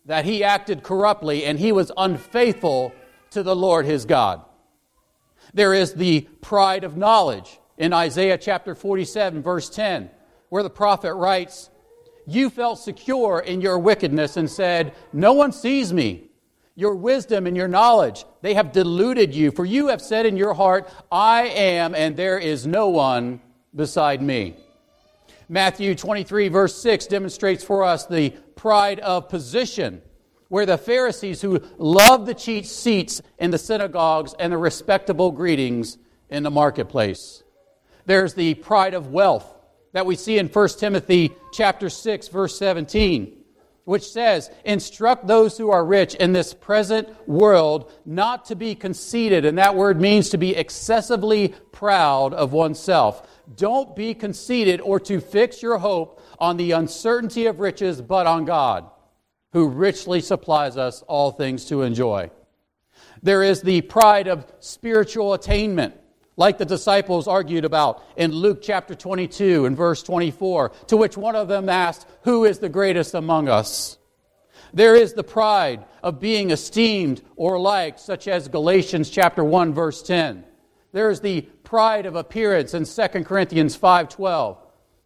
that 0.05 0.25
he 0.25 0.43
acted 0.43 0.81
corruptly 0.81 1.45
and 1.45 1.59
he 1.59 1.71
was 1.71 1.91
unfaithful 1.95 2.93
to 3.29 3.43
the 3.43 3.55
Lord 3.55 3.85
his 3.85 4.05
God. 4.05 4.41
There 5.55 5.73
is 5.73 5.93
the 5.93 6.27
pride 6.41 6.83
of 6.83 6.97
knowledge. 6.97 7.59
in 7.77 7.91
Isaiah 7.91 8.37
chapter 8.37 8.75
47, 8.75 9.41
verse 9.41 9.69
10, 9.69 10.09
where 10.49 10.63
the 10.63 10.69
prophet 10.69 11.13
writes, 11.13 11.69
You 12.27 12.49
felt 12.49 12.79
secure 12.79 13.39
in 13.39 13.59
your 13.61 13.79
wickedness 13.79 14.37
and 14.37 14.49
said, 14.49 14.93
No 15.11 15.33
one 15.33 15.51
sees 15.51 15.91
me. 15.91 16.29
Your 16.75 16.95
wisdom 16.95 17.47
and 17.47 17.55
your 17.55 17.69
knowledge, 17.69 18.25
they 18.41 18.53
have 18.53 18.73
deluded 18.73 19.33
you, 19.33 19.51
for 19.51 19.65
you 19.65 19.87
have 19.87 20.01
said 20.01 20.25
in 20.25 20.35
your 20.35 20.53
heart, 20.53 20.89
I 21.09 21.43
am, 21.43 21.95
and 21.95 22.17
there 22.17 22.37
is 22.37 22.67
no 22.67 22.89
one 22.89 23.39
beside 23.73 24.21
me. 24.21 24.57
Matthew 25.47 25.95
23, 25.95 26.49
verse 26.49 26.75
6 26.81 27.07
demonstrates 27.07 27.63
for 27.63 27.83
us 27.83 28.05
the 28.05 28.31
pride 28.55 28.99
of 28.99 29.29
position, 29.29 30.01
where 30.47 30.65
the 30.65 30.77
Pharisees 30.77 31.41
who 31.41 31.61
loved 31.77 32.25
the 32.25 32.33
cheap 32.33 32.65
seats 32.65 33.21
in 33.39 33.51
the 33.51 33.57
synagogues 33.57 34.33
and 34.37 34.53
the 34.53 34.57
respectable 34.57 35.31
greetings 35.31 35.97
in 36.29 36.43
the 36.43 36.51
marketplace. 36.51 37.43
There's 38.05 38.33
the 38.33 38.53
pride 38.55 38.93
of 38.93 39.11
wealth 39.11 39.51
that 39.93 40.05
we 40.05 40.15
see 40.15 40.37
in 40.37 40.47
1 40.47 40.69
Timothy 40.79 41.33
chapter 41.53 41.89
6 41.89 42.27
verse 42.27 42.57
17 42.57 43.45
which 43.85 44.03
says, 44.03 44.51
Instruct 44.65 45.27
those 45.27 45.57
who 45.57 45.69
are 45.69 45.85
rich 45.85 46.15
in 46.15 46.33
this 46.33 46.53
present 46.53 47.07
world 47.27 47.91
not 48.05 48.45
to 48.45 48.55
be 48.55 48.75
conceited. 48.75 49.45
And 49.45 49.57
that 49.59 49.75
word 49.75 50.01
means 50.01 50.29
to 50.29 50.37
be 50.37 50.55
excessively 50.55 51.53
proud 51.71 52.33
of 52.33 52.51
oneself. 52.51 53.27
Don't 53.55 53.95
be 53.95 54.15
conceited 54.15 54.81
or 54.81 54.99
to 55.01 55.21
fix 55.21 55.61
your 55.61 55.77
hope 55.77 56.19
on 56.39 56.57
the 56.57 56.71
uncertainty 56.71 57.45
of 57.45 57.59
riches, 57.59 58.01
but 58.01 58.25
on 58.25 58.45
God, 58.45 58.89
who 59.55 59.69
richly 59.69 60.19
supplies 60.19 60.75
us 60.75 61.01
all 61.07 61.31
things 61.31 61.63
to 61.63 61.81
enjoy. 61.81 62.29
There 63.23 63.41
is 63.41 63.61
the 63.61 63.79
pride 63.83 64.27
of 64.27 64.45
spiritual 64.59 65.33
attainment 65.33 65.95
like 66.35 66.57
the 66.57 66.65
disciples 66.65 67.25
argued 67.25 67.63
about 67.63 68.03
in 68.17 68.33
Luke 68.33 68.61
chapter 68.61 68.93
22 68.93 69.65
and 69.65 69.77
verse 69.77 70.03
24, 70.03 70.71
to 70.87 70.97
which 70.97 71.15
one 71.15 71.37
of 71.37 71.47
them 71.47 71.69
asked, 71.69 72.05
Who 72.23 72.43
is 72.43 72.59
the 72.59 72.67
greatest 72.67 73.13
among 73.13 73.47
us? 73.47 73.97
There 74.73 74.93
is 74.93 75.13
the 75.13 75.23
pride 75.23 75.85
of 76.03 76.19
being 76.19 76.51
esteemed 76.51 77.21
or 77.37 77.57
liked, 77.57 78.01
such 78.01 78.27
as 78.27 78.49
Galatians 78.49 79.09
chapter 79.09 79.41
1 79.41 79.73
verse 79.73 80.03
10. 80.03 80.43
There 80.91 81.09
is 81.09 81.21
the 81.21 81.43
pride 81.63 82.05
of 82.05 82.17
appearance 82.17 82.73
in 82.73 82.83
2 82.83 83.23
Corinthians 83.23 83.77
5:12. 83.77 84.57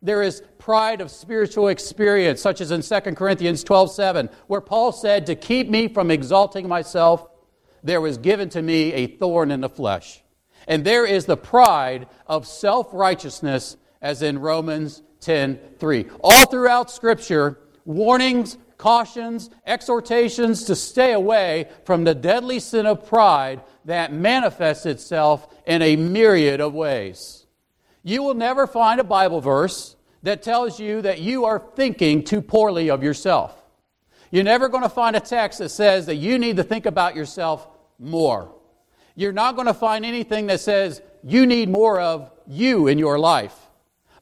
There 0.02 0.22
is 0.22 0.42
pride 0.58 1.02
of 1.02 1.12
spiritual 1.12 1.68
experience, 1.68 2.42
such 2.42 2.62
as 2.62 2.72
in 2.72 2.82
2 2.82 3.16
Corinthians 3.16 3.64
12:7, 3.64 4.30
where 4.48 4.62
Paul 4.62 4.92
said, 4.92 5.26
"To 5.26 5.36
keep 5.36 5.70
me 5.70 5.88
from 5.88 6.10
exalting 6.10 6.68
myself, 6.68 7.28
there 7.84 8.02
was 8.02 8.18
given 8.18 8.50
to 8.50 8.62
me 8.62 8.94
a 8.94 9.08
thorn 9.08 9.52
in 9.52 9.62
the 9.62 9.70
flesh." 9.70 10.24
And 10.68 10.86
there 10.86 11.06
is 11.06 11.26
the 11.26 11.38
pride 11.38 12.08
of 12.28 12.48
self 12.48 12.88
righteousness, 12.94 13.76
as 14.02 14.22
in 14.22 14.40
Romans 14.40 15.02
10 15.20 15.60
3. 15.80 16.06
All 16.22 16.46
throughout 16.46 16.90
Scripture, 16.90 17.60
warnings, 17.86 18.58
cautions, 18.78 19.50
exhortations 19.66 20.64
to 20.64 20.76
stay 20.76 21.12
away 21.12 21.68
from 21.84 22.06
the 22.06 22.16
deadly 22.16 22.60
sin 22.60 22.86
of 22.86 23.06
pride 23.06 23.62
that 23.86 24.14
manifests 24.14 24.86
itself 24.86 25.48
in 25.66 25.82
a 25.82 25.98
myriad 25.98 26.62
of 26.62 26.74
ways. 26.74 27.39
You 28.04 28.24
will 28.24 28.34
never 28.34 28.68
find 28.68 29.00
a 29.00 29.04
Bible 29.04 29.42
verse 29.42 29.96
that 30.24 30.42
tells 30.42 30.80
you 30.80 31.02
that 31.02 31.20
you 31.20 31.46
are 31.46 31.64
thinking 31.76 32.24
too 32.24 32.42
poorly 32.42 32.90
of 32.90 33.04
yourself. 33.04 33.56
You're 34.32 34.44
never 34.44 34.70
going 34.70 34.84
to 34.84 34.90
find 34.90 35.16
a 35.16 35.20
text 35.20 35.60
that 35.60 35.70
says 35.70 36.06
that 36.06 36.16
you 36.16 36.38
need 36.38 36.58
to 36.58 36.64
think 36.64 36.86
about 36.86 37.16
yourself 37.16 37.68
more 37.98 38.54
you're 39.20 39.34
not 39.34 39.56
going 39.56 39.68
to 39.68 39.74
find 39.74 40.06
anything 40.06 40.48
that 40.48 40.62
says 40.62 41.02
you 41.26 41.46
need 41.46 41.68
more 41.68 42.00
of 42.00 42.32
you 42.48 42.88
in 42.88 42.98
your 42.98 43.20
life. 43.20 43.54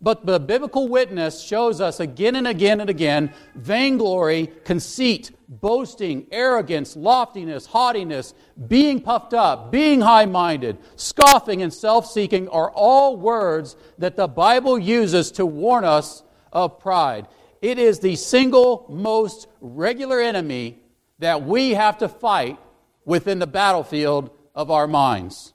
But 0.01 0.25
the 0.25 0.39
biblical 0.39 0.87
witness 0.87 1.41
shows 1.41 1.81
us 1.81 1.99
again 1.99 2.35
and 2.35 2.47
again 2.47 2.79
and 2.81 2.89
again 2.89 3.33
vainglory, 3.55 4.47
conceit, 4.63 5.31
boasting, 5.49 6.27
arrogance, 6.31 6.95
loftiness, 6.95 7.65
haughtiness, 7.65 8.33
being 8.67 9.01
puffed 9.01 9.33
up, 9.33 9.71
being 9.71 10.01
high 10.01 10.25
minded, 10.25 10.77
scoffing, 10.95 11.61
and 11.61 11.73
self 11.73 12.09
seeking 12.09 12.47
are 12.49 12.71
all 12.71 13.17
words 13.17 13.75
that 13.97 14.15
the 14.15 14.27
Bible 14.27 14.77
uses 14.77 15.31
to 15.31 15.45
warn 15.45 15.83
us 15.83 16.23
of 16.51 16.79
pride. 16.79 17.27
It 17.61 17.79
is 17.79 17.99
the 17.99 18.15
single 18.15 18.85
most 18.89 19.47
regular 19.61 20.19
enemy 20.19 20.79
that 21.19 21.43
we 21.43 21.71
have 21.71 21.97
to 21.99 22.07
fight 22.07 22.59
within 23.05 23.39
the 23.39 23.47
battlefield 23.47 24.29
of 24.53 24.69
our 24.69 24.87
minds. 24.87 25.53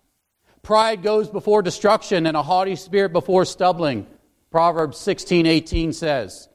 Pride 0.62 1.02
goes 1.02 1.28
before 1.28 1.62
destruction 1.62 2.26
and 2.26 2.36
a 2.36 2.42
haughty 2.42 2.76
spirit 2.76 3.12
before 3.12 3.44
stumbling. 3.44 4.06
Proverbs 4.52 4.98
16:18 4.98 5.92
says. 5.92 6.48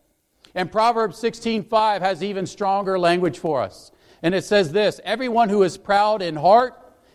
And 0.56 0.72
Proverbs 0.72 1.20
16:5 1.20 2.02
has 2.02 2.24
even 2.24 2.46
stronger 2.46 2.98
language 2.98 3.40
for 3.40 3.62
us. 3.62 3.92
And 4.24 4.34
it 4.34 4.46
says 4.46 4.72
this, 4.72 5.02
everyone 5.04 5.50
who 5.50 5.64
is 5.64 5.78
proud 5.78 6.22
in 6.22 6.36
heart 6.36 6.74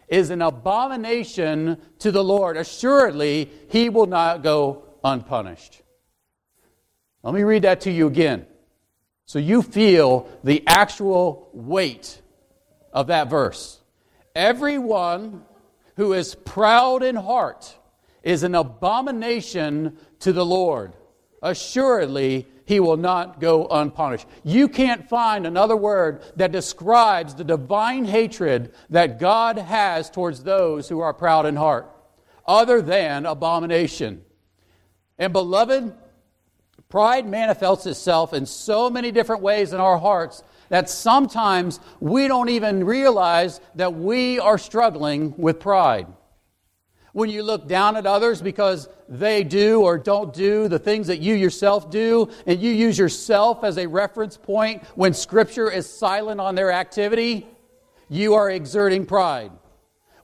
is 0.09 0.31
an 0.31 0.43
abomination 0.43 1.79
to 2.01 2.13
the 2.13 2.23
Lord. 2.23 2.57
Assuredly, 2.57 3.51
he 3.69 3.89
will 3.89 4.07
not 4.07 4.43
go 4.43 4.85
unpunished. 5.03 5.83
Let 7.23 7.35
me 7.35 7.43
read 7.43 7.63
that 7.63 7.81
to 7.83 7.91
you 7.91 8.07
again. 8.07 8.47
So 9.25 9.39
you 9.39 9.63
feel 9.63 10.29
the 10.45 10.63
actual 10.67 11.49
weight 11.53 12.21
of 12.93 13.07
that 13.07 13.31
verse. 13.31 13.81
Everyone 14.35 15.45
who 15.97 16.13
is 16.13 16.35
proud 16.35 17.03
in 17.03 17.17
heart 17.17 17.77
is 18.23 18.43
an 18.43 18.55
abomination 18.55 19.97
to 20.21 20.33
the 20.33 20.45
Lord. 20.45 20.95
Assuredly, 21.43 22.47
he 22.65 22.79
will 22.81 22.97
not 22.97 23.41
go 23.41 23.67
unpunished. 23.67 24.27
You 24.45 24.69
can't 24.69 25.09
find 25.09 25.47
another 25.47 25.77
word 25.77 26.23
that 26.37 26.53
describes 26.53 27.35
the 27.35 27.45
divine 27.45 28.05
hatred 28.05 28.73
that 28.91 29.19
God 29.19 29.59
has 29.59 30.09
towards 30.09 30.45
those 30.45 30.89
who 30.89 31.01
are 31.01 31.13
proud 31.13 31.47
in 31.47 31.57
heart 31.57 31.91
other 32.47 32.81
than 32.81 33.27
abomination. 33.27 34.23
And 35.19 35.33
beloved, 35.33 35.95
pride 36.89 37.27
manifests 37.27 37.87
itself 37.87 38.33
in 38.33 38.47
so 38.47 38.91
many 38.91 39.11
different 39.11 39.43
ways 39.43 39.73
in 39.73 39.81
our 39.81 39.99
hearts 39.99 40.43
that 40.69 40.89
sometimes 40.89 41.81
we 42.01 42.29
don't 42.29 42.49
even 42.49 42.85
realize 42.85 43.61
that 43.75 43.95
we 43.95 44.39
are 44.39 44.59
struggling 44.59 45.35
with 45.37 45.61
pride. 45.61 46.07
When 47.13 47.29
you 47.29 47.43
look 47.43 47.69
down 47.69 47.97
at 47.97 48.07
others 48.07 48.41
because 48.41 48.89
they 49.09 49.45
do 49.45 49.83
or 49.83 49.99
don't 49.99 50.33
do 50.33 50.69
the 50.69 50.79
things 50.79 51.09
that 51.09 51.21
you 51.21 51.35
yourself 51.35 51.91
do, 51.91 52.31
and 52.47 52.61
you 52.61 52.71
use 52.71 52.99
yourself 52.99 53.65
as 53.65 53.77
a 53.77 53.87
reference 53.87 54.37
point 54.39 54.83
when 54.95 55.13
Scripture 55.13 55.71
is 55.71 55.89
silent 55.89 56.41
on 56.41 56.55
their 56.55 56.73
activity, 56.73 57.47
you 58.09 58.35
are 58.35 58.51
exerting 58.51 59.05
pride. 59.05 59.53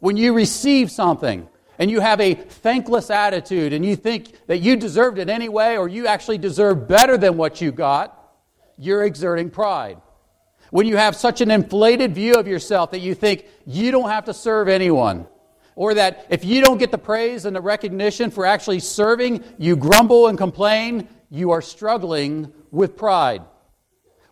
When 0.00 0.16
you 0.16 0.32
receive 0.32 0.90
something, 0.90 1.48
and 1.78 1.90
you 1.90 2.00
have 2.00 2.20
a 2.20 2.34
thankless 2.34 3.08
attitude 3.10 3.72
and 3.72 3.84
you 3.84 3.94
think 3.94 4.46
that 4.48 4.58
you 4.58 4.76
deserved 4.76 5.18
it 5.18 5.28
anyway 5.28 5.76
or 5.76 5.88
you 5.88 6.06
actually 6.06 6.38
deserve 6.38 6.88
better 6.88 7.16
than 7.16 7.36
what 7.36 7.60
you 7.60 7.70
got, 7.70 8.14
you're 8.76 9.04
exerting 9.04 9.48
pride. 9.48 9.98
When 10.70 10.86
you 10.86 10.96
have 10.96 11.16
such 11.16 11.40
an 11.40 11.50
inflated 11.50 12.14
view 12.14 12.34
of 12.34 12.46
yourself 12.46 12.90
that 12.90 12.98
you 12.98 13.14
think 13.14 13.46
you 13.64 13.90
don't 13.90 14.10
have 14.10 14.24
to 14.26 14.34
serve 14.34 14.68
anyone, 14.68 15.26
or 15.78 15.94
that 15.94 16.26
if 16.28 16.44
you 16.44 16.60
don't 16.60 16.78
get 16.78 16.90
the 16.90 16.98
praise 16.98 17.44
and 17.44 17.54
the 17.54 17.60
recognition 17.60 18.32
for 18.32 18.44
actually 18.44 18.80
serving, 18.80 19.44
you 19.58 19.76
grumble 19.76 20.26
and 20.26 20.36
complain, 20.36 21.06
you 21.30 21.52
are 21.52 21.62
struggling 21.62 22.52
with 22.72 22.96
pride. 22.96 23.42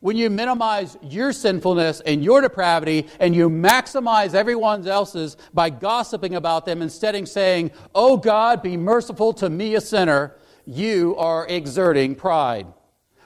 When 0.01 0.17
you 0.17 0.29
minimize 0.29 0.99
your 1.03 1.33
sinfulness 1.33 2.01
and 2.01 2.25
your 2.25 2.41
depravity 2.41 3.07
and 3.21 3.33
you 3.33 3.49
maximize 3.49 4.35
everyone 4.35 4.89
else's 4.89 5.37
by 5.55 5.71
gossiping 5.71 6.35
about 6.35 6.67
them 6.67 6.83
instead 6.83 7.15
of 7.15 7.29
saying, 7.29 7.71
Oh 7.95 8.17
God, 8.17 8.61
be 8.61 8.77
merciful 8.77 9.33
to 9.35 9.49
me, 9.49 9.77
a 9.77 9.81
sinner, 9.81 10.35
you 10.65 11.15
are 11.15 11.47
exerting 11.47 12.17
pride. 12.17 12.67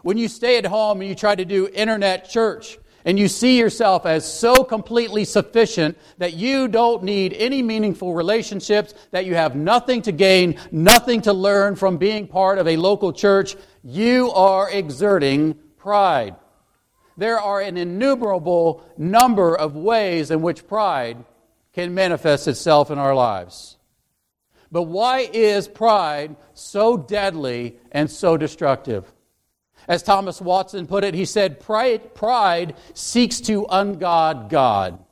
When 0.02 0.18
you 0.18 0.28
stay 0.28 0.58
at 0.58 0.66
home 0.66 1.00
and 1.00 1.08
you 1.08 1.14
try 1.14 1.34
to 1.34 1.46
do 1.46 1.70
internet 1.72 2.28
church, 2.28 2.76
and 3.04 3.18
you 3.18 3.28
see 3.28 3.58
yourself 3.58 4.06
as 4.06 4.30
so 4.30 4.64
completely 4.64 5.24
sufficient 5.24 5.96
that 6.18 6.34
you 6.34 6.68
don't 6.68 7.02
need 7.02 7.32
any 7.34 7.62
meaningful 7.62 8.14
relationships, 8.14 8.94
that 9.10 9.26
you 9.26 9.34
have 9.34 9.56
nothing 9.56 10.02
to 10.02 10.12
gain, 10.12 10.58
nothing 10.70 11.22
to 11.22 11.32
learn 11.32 11.76
from 11.76 11.96
being 11.96 12.26
part 12.26 12.58
of 12.58 12.68
a 12.68 12.76
local 12.76 13.12
church, 13.12 13.56
you 13.82 14.30
are 14.32 14.70
exerting 14.70 15.54
pride. 15.76 16.36
There 17.16 17.38
are 17.38 17.60
an 17.60 17.76
innumerable 17.76 18.84
number 18.96 19.56
of 19.56 19.76
ways 19.76 20.30
in 20.30 20.42
which 20.42 20.66
pride 20.66 21.24
can 21.72 21.94
manifest 21.94 22.48
itself 22.48 22.90
in 22.90 22.98
our 22.98 23.14
lives. 23.14 23.76
But 24.72 24.82
why 24.84 25.28
is 25.32 25.66
pride 25.66 26.36
so 26.54 26.96
deadly 26.96 27.76
and 27.92 28.10
so 28.10 28.36
destructive? 28.36 29.12
As 29.90 30.04
Thomas 30.04 30.40
Watson 30.40 30.86
put 30.86 31.02
it, 31.02 31.14
he 31.14 31.24
said, 31.24 31.58
Pride, 31.58 32.14
pride 32.14 32.76
seeks 32.94 33.40
to 33.40 33.64
ungod 33.64 34.48
God. 34.48 35.04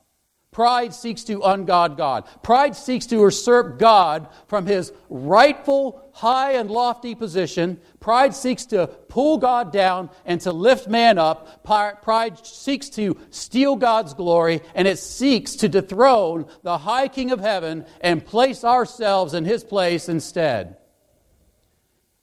Pride 0.53 0.93
seeks 0.93 1.25
to 1.25 1.39
ungod 1.39 1.97
God. 1.97 2.23
Pride 2.43 2.77
seeks 2.77 3.05
to 3.07 3.17
usurp 3.17 3.77
God 3.77 4.29
from 4.47 4.65
his 4.65 4.93
rightful, 5.09 6.09
high, 6.13 6.53
and 6.53 6.71
lofty 6.71 7.13
position. 7.13 7.81
Pride 7.99 8.33
seeks 8.33 8.65
to 8.67 8.87
pull 8.87 9.37
God 9.37 9.73
down 9.73 10.11
and 10.23 10.39
to 10.41 10.53
lift 10.53 10.87
man 10.87 11.17
up. 11.17 11.61
Pride 11.65 12.45
seeks 12.47 12.87
to 12.91 13.17
steal 13.31 13.75
God's 13.75 14.13
glory, 14.13 14.61
and 14.75 14.87
it 14.87 14.97
seeks 14.97 15.57
to 15.57 15.67
dethrone 15.67 16.45
the 16.63 16.77
high 16.77 17.09
King 17.09 17.31
of 17.31 17.41
heaven 17.41 17.85
and 17.99 18.25
place 18.25 18.63
ourselves 18.63 19.33
in 19.33 19.43
his 19.43 19.65
place 19.65 20.07
instead. 20.07 20.78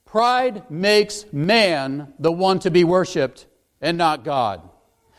Pride 0.06 0.70
makes 0.70 1.26
man 1.32 2.14
the 2.18 2.32
one 2.32 2.60
to 2.60 2.70
be 2.70 2.84
worshiped 2.84 3.46
and 3.80 3.98
not 3.98 4.24
God. 4.24 4.62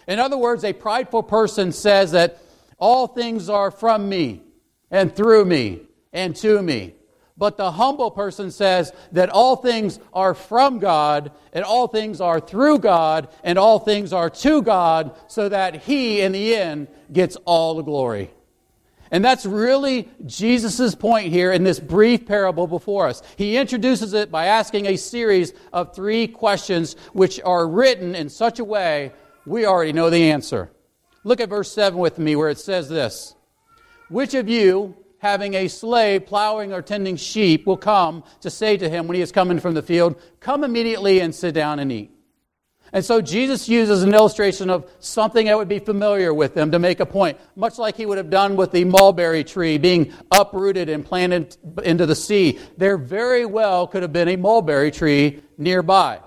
In 0.08 0.20
other 0.20 0.38
words, 0.38 0.63
a 0.63 0.74
prideful 0.74 1.24
person 1.24 1.72
says 1.72 2.12
that 2.13 2.41
all 2.79 3.08
things 3.08 3.50
are 3.50 3.70
from 3.70 4.08
me 4.08 4.41
and 4.89 5.13
through 5.13 5.46
me 5.46 5.82
and 6.13 6.36
to 6.38 6.62
me. 6.62 6.96
But 7.38 7.58
the 7.58 7.72
humble 7.72 8.10
person 8.10 8.50
says 8.50 8.91
that 9.12 9.29
all 9.29 9.58
things 9.58 10.00
are 10.12 10.34
from 10.34 10.79
God 10.79 11.32
and 11.53 11.63
all 11.63 11.88
things 11.88 12.20
are 12.20 12.39
through 12.39 12.79
God 12.79 13.29
and 13.44 13.60
all 13.60 13.77
things 13.79 14.12
are 14.12 14.29
to 14.29 14.62
God 14.63 15.15
so 15.27 15.50
that 15.50 15.84
he 15.84 16.22
in 16.22 16.32
the 16.32 16.56
end 16.56 16.88
gets 17.12 17.36
all 17.46 17.75
the 17.75 17.84
glory. 17.84 18.32
And 19.12 19.24
that's 19.24 19.46
really 19.46 20.10
Jesus' 20.26 20.96
point 20.96 21.32
here 21.32 21.52
in 21.52 21.64
this 21.64 21.80
brief 21.80 22.26
parable 22.26 22.68
before 22.68 23.08
us. 23.08 23.22
He 23.38 23.58
introduces 23.58 24.14
it 24.14 24.32
by 24.32 24.48
asking 24.48 24.86
a 24.86 24.98
series 24.98 25.54
of 25.72 25.96
three 25.96 26.28
questions 26.28 26.96
which 27.14 27.40
are 27.42 27.68
written 27.68 28.16
in 28.16 28.30
such 28.30 28.60
a 28.60 28.66
way 28.66 29.14
we 29.46 29.66
already 29.66 29.94
know 29.94 30.10
the 30.10 30.32
answer. 30.32 30.72
Look 31.24 31.40
at 31.40 31.50
verse 31.50 31.72
7 31.72 31.98
with 31.98 32.20
me 32.20 32.36
where 32.36 32.50
it 32.50 32.60
says 32.60 32.90
this 32.90 33.36
Which 34.10 34.34
of 34.34 34.50
you, 34.50 34.96
having 35.20 35.54
a 35.54 35.68
slave 35.68 36.26
plowing 36.26 36.74
or 36.74 36.82
tending 36.82 37.16
sheep, 37.16 37.66
will 37.66 37.78
come 37.78 38.24
to 38.42 38.50
say 38.50 38.78
to 38.78 38.90
him 38.90 39.08
when 39.08 39.16
he 39.16 39.22
is 39.22 39.32
coming 39.32 39.60
from 39.60 39.74
the 39.74 39.82
field, 39.82 40.22
Come 40.40 40.64
immediately 40.64 41.22
and 41.22 41.34
sit 41.34 41.54
down 41.54 41.80
and 41.80 41.92
eat? 41.92 42.16
And 42.94 43.03
so 43.03 43.22
Jesus 43.22 43.67
uses 43.67 44.03
an 44.03 44.13
illustration 44.13 44.70
of 44.70 44.89
something 45.00 45.48
that 45.48 45.58
would 45.58 45.67
be 45.67 45.79
familiar 45.79 46.34
with 46.34 46.53
them 46.53 46.72
to 46.72 46.79
make 46.79 47.00
a 47.00 47.06
point, 47.06 47.38
much 47.56 47.77
like 47.77 47.98
he 47.98 48.06
would 48.06 48.17
have 48.17 48.29
done 48.29 48.56
with 48.56 48.72
the 48.72 48.86
mulberry 48.86 49.44
tree 49.44 49.77
being 49.77 50.13
uprooted 50.32 50.89
and 50.89 51.06
planted 51.06 51.58
into 51.84 52.06
the 52.06 52.15
sea. 52.15 52.60
There 52.77 52.98
very 52.98 53.46
well 53.46 53.88
could 53.88 54.03
have 54.03 54.13
been 54.13 54.29
a 54.29 54.38
mulberry 54.38 54.91
tree 54.91 55.41
nearby. 55.58 56.22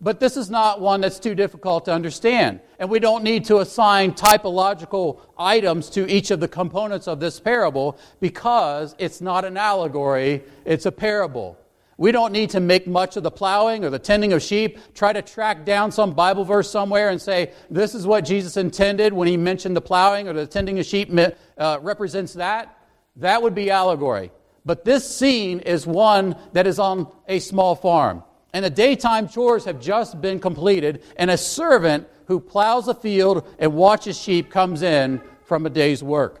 But 0.00 0.20
this 0.20 0.36
is 0.36 0.50
not 0.50 0.82
one 0.82 1.00
that's 1.00 1.18
too 1.18 1.34
difficult 1.34 1.86
to 1.86 1.92
understand. 1.92 2.60
And 2.78 2.90
we 2.90 2.98
don't 2.98 3.24
need 3.24 3.46
to 3.46 3.60
assign 3.60 4.12
typological 4.12 5.20
items 5.38 5.88
to 5.90 6.06
each 6.10 6.30
of 6.30 6.40
the 6.40 6.48
components 6.48 7.08
of 7.08 7.20
this 7.20 7.40
parable 7.40 7.98
because 8.20 8.94
it's 8.98 9.22
not 9.22 9.46
an 9.46 9.56
allegory, 9.56 10.44
it's 10.66 10.84
a 10.84 10.92
parable. 10.92 11.56
We 11.96 12.12
don't 12.12 12.32
need 12.32 12.50
to 12.50 12.60
make 12.60 12.86
much 12.86 13.16
of 13.16 13.22
the 13.22 13.30
plowing 13.30 13.84
or 13.84 13.90
the 13.90 13.98
tending 13.98 14.32
of 14.32 14.42
sheep, 14.42 14.78
try 14.94 15.12
to 15.12 15.22
track 15.22 15.64
down 15.64 15.92
some 15.92 16.12
Bible 16.12 16.44
verse 16.44 16.70
somewhere 16.70 17.10
and 17.10 17.20
say, 17.20 17.52
this 17.70 17.94
is 17.94 18.06
what 18.06 18.24
Jesus 18.24 18.56
intended 18.56 19.12
when 19.12 19.28
he 19.28 19.36
mentioned 19.36 19.76
the 19.76 19.80
plowing 19.80 20.28
or 20.28 20.32
the 20.32 20.46
tending 20.46 20.78
of 20.78 20.86
sheep 20.86 21.10
uh, 21.56 21.78
represents 21.80 22.34
that. 22.34 22.78
That 23.16 23.42
would 23.42 23.54
be 23.54 23.70
allegory. 23.70 24.32
But 24.64 24.84
this 24.84 25.16
scene 25.16 25.60
is 25.60 25.86
one 25.86 26.36
that 26.52 26.66
is 26.66 26.78
on 26.78 27.12
a 27.28 27.38
small 27.38 27.76
farm 27.76 28.24
and 28.54 28.64
the 28.64 28.70
daytime 28.70 29.28
chores 29.28 29.64
have 29.64 29.80
just 29.80 30.20
been 30.20 30.38
completed, 30.38 31.02
and 31.16 31.28
a 31.28 31.36
servant 31.36 32.06
who 32.26 32.38
plows 32.38 32.86
a 32.86 32.94
field 32.94 33.44
and 33.58 33.74
watches 33.74 34.18
sheep 34.18 34.48
comes 34.48 34.80
in 34.80 35.20
from 35.42 35.66
a 35.66 35.70
day's 35.70 36.04
work. 36.04 36.40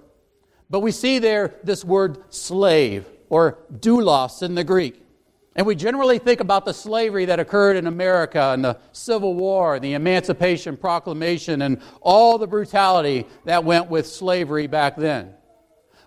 But 0.70 0.78
we 0.78 0.92
see 0.92 1.18
there 1.18 1.56
this 1.64 1.84
word 1.84 2.32
slave, 2.32 3.04
or 3.28 3.58
doulos 3.72 4.44
in 4.44 4.54
the 4.54 4.62
Greek. 4.62 5.03
And 5.56 5.66
we 5.66 5.76
generally 5.76 6.18
think 6.18 6.40
about 6.40 6.64
the 6.64 6.74
slavery 6.74 7.26
that 7.26 7.38
occurred 7.38 7.76
in 7.76 7.86
America 7.86 8.40
and 8.52 8.64
the 8.64 8.78
Civil 8.92 9.34
War, 9.34 9.78
the 9.78 9.94
Emancipation 9.94 10.76
Proclamation, 10.76 11.62
and 11.62 11.80
all 12.00 12.38
the 12.38 12.48
brutality 12.48 13.26
that 13.44 13.64
went 13.64 13.88
with 13.88 14.06
slavery 14.06 14.66
back 14.66 14.96
then. 14.96 15.34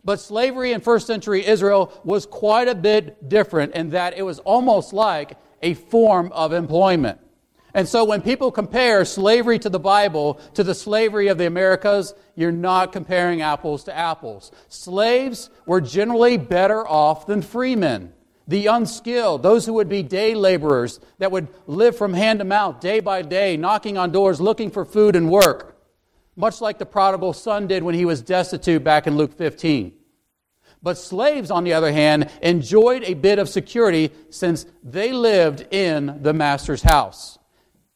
But 0.04 0.20
slavery 0.20 0.74
in 0.74 0.82
first 0.82 1.08
century 1.08 1.46
Israel 1.46 1.94
was 2.04 2.26
quite 2.26 2.68
a 2.68 2.76
bit 2.76 3.30
different 3.30 3.74
in 3.74 3.92
that 3.92 4.18
it 4.18 4.24
was 4.24 4.40
almost 4.40 4.92
like 4.92 5.38
a 5.62 5.74
form 5.76 6.32
of 6.34 6.52
employment. 6.52 7.20
And 7.74 7.88
so 7.88 8.04
when 8.04 8.22
people 8.22 8.52
compare 8.52 9.06
slavery 9.06 9.60
to 9.60 9.70
the 9.70 9.80
Bible 9.80 10.40
to 10.56 10.64
the 10.64 10.74
slavery 10.74 11.28
of 11.28 11.38
the 11.38 11.46
Americas, 11.46 12.16
you're 12.36 12.52
not 12.52 12.92
comparing 12.92 13.42
apples 13.42 13.84
to 13.86 13.96
apples. 13.96 14.52
Slaves 14.68 15.50
were 15.66 15.80
generally 15.80 16.38
better 16.38 16.88
off 16.88 17.28
than 17.28 17.42
freemen. 17.42 18.14
The 18.48 18.68
unskilled, 18.68 19.44
those 19.44 19.66
who 19.66 19.74
would 19.74 19.90
be 19.90 20.04
day 20.04 20.34
laborers 20.34 21.00
that 21.18 21.32
would 21.32 21.50
live 21.68 21.98
from 21.98 22.14
hand 22.14 22.40
to 22.40 22.46
mouth 22.46 22.80
day 22.80 23.02
by 23.02 23.22
day, 23.22 23.58
knocking 23.58 23.98
on 23.98 24.12
doors, 24.12 24.40
looking 24.40 24.72
for 24.72 24.86
food 24.86 25.16
and 25.16 25.30
work, 25.30 25.78
much 26.36 26.62
like 26.62 26.78
the 26.78 26.86
prodigal 26.86 27.34
son 27.34 27.68
did 27.68 27.84
when 27.84 27.96
he 27.96 28.06
was 28.06 28.22
destitute 28.22 28.84
back 28.84 29.06
in 29.06 29.18
Luke 29.18 29.38
15. 29.38 29.94
But 30.82 30.98
slaves, 30.98 31.52
on 31.52 31.64
the 31.64 31.74
other 31.74 31.92
hand, 31.92 32.30
enjoyed 32.42 33.04
a 33.04 33.16
bit 33.16 33.40
of 33.40 33.50
security 33.50 34.12
since 34.30 34.66
they 34.84 35.12
lived 35.12 35.74
in 35.74 36.20
the 36.22 36.34
master's 36.34 36.84
house. 36.84 37.38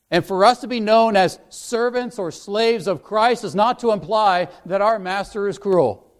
And 0.09 0.25
for 0.25 0.43
us 0.43 0.59
to 0.59 0.67
be 0.67 0.81
known 0.81 1.15
as 1.15 1.39
servants 1.47 2.19
or 2.19 2.31
slaves 2.31 2.87
of 2.87 3.03
Christ 3.03 3.45
is 3.45 3.55
not 3.55 3.79
to 3.79 3.91
imply 3.91 4.49
that 4.65 4.81
our 4.81 4.99
master 4.99 5.47
is 5.47 5.57
cruel. 5.57 6.10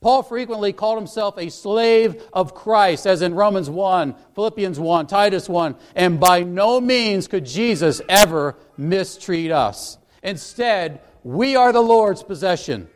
Paul 0.00 0.22
frequently 0.22 0.72
called 0.72 0.96
himself 0.96 1.36
a 1.36 1.50
slave 1.50 2.22
of 2.32 2.54
Christ, 2.54 3.06
as 3.06 3.20
in 3.20 3.34
Romans 3.34 3.68
1, 3.68 4.14
Philippians 4.34 4.80
1, 4.80 5.06
Titus 5.06 5.46
1, 5.48 5.76
and 5.94 6.18
by 6.18 6.42
no 6.42 6.80
means 6.80 7.28
could 7.28 7.44
Jesus 7.44 8.00
ever 8.08 8.56
mistreat 8.78 9.50
us. 9.50 9.98
Instead, 10.22 11.02
we 11.22 11.54
are 11.54 11.72
the 11.72 11.82
Lord's 11.82 12.22
possession 12.22 12.88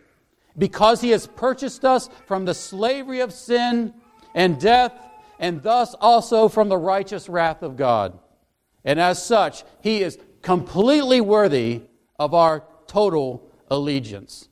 because 0.56 1.02
he 1.02 1.10
has 1.10 1.26
purchased 1.26 1.84
us 1.84 2.08
from 2.26 2.46
the 2.46 2.54
slavery 2.54 3.20
of 3.20 3.32
sin 3.32 3.92
and 4.34 4.58
death, 4.58 4.92
and 5.38 5.62
thus 5.62 5.94
also 6.00 6.48
from 6.48 6.70
the 6.70 6.78
righteous 6.78 7.28
wrath 7.28 7.62
of 7.62 7.76
God. 7.76 8.18
And 8.82 8.98
as 8.98 9.22
such, 9.22 9.64
he 9.82 10.02
is 10.02 10.18
completely 10.40 11.20
worthy 11.20 11.82
of 12.18 12.32
our 12.32 12.64
total 12.86 13.50
allegiance. 13.68 14.48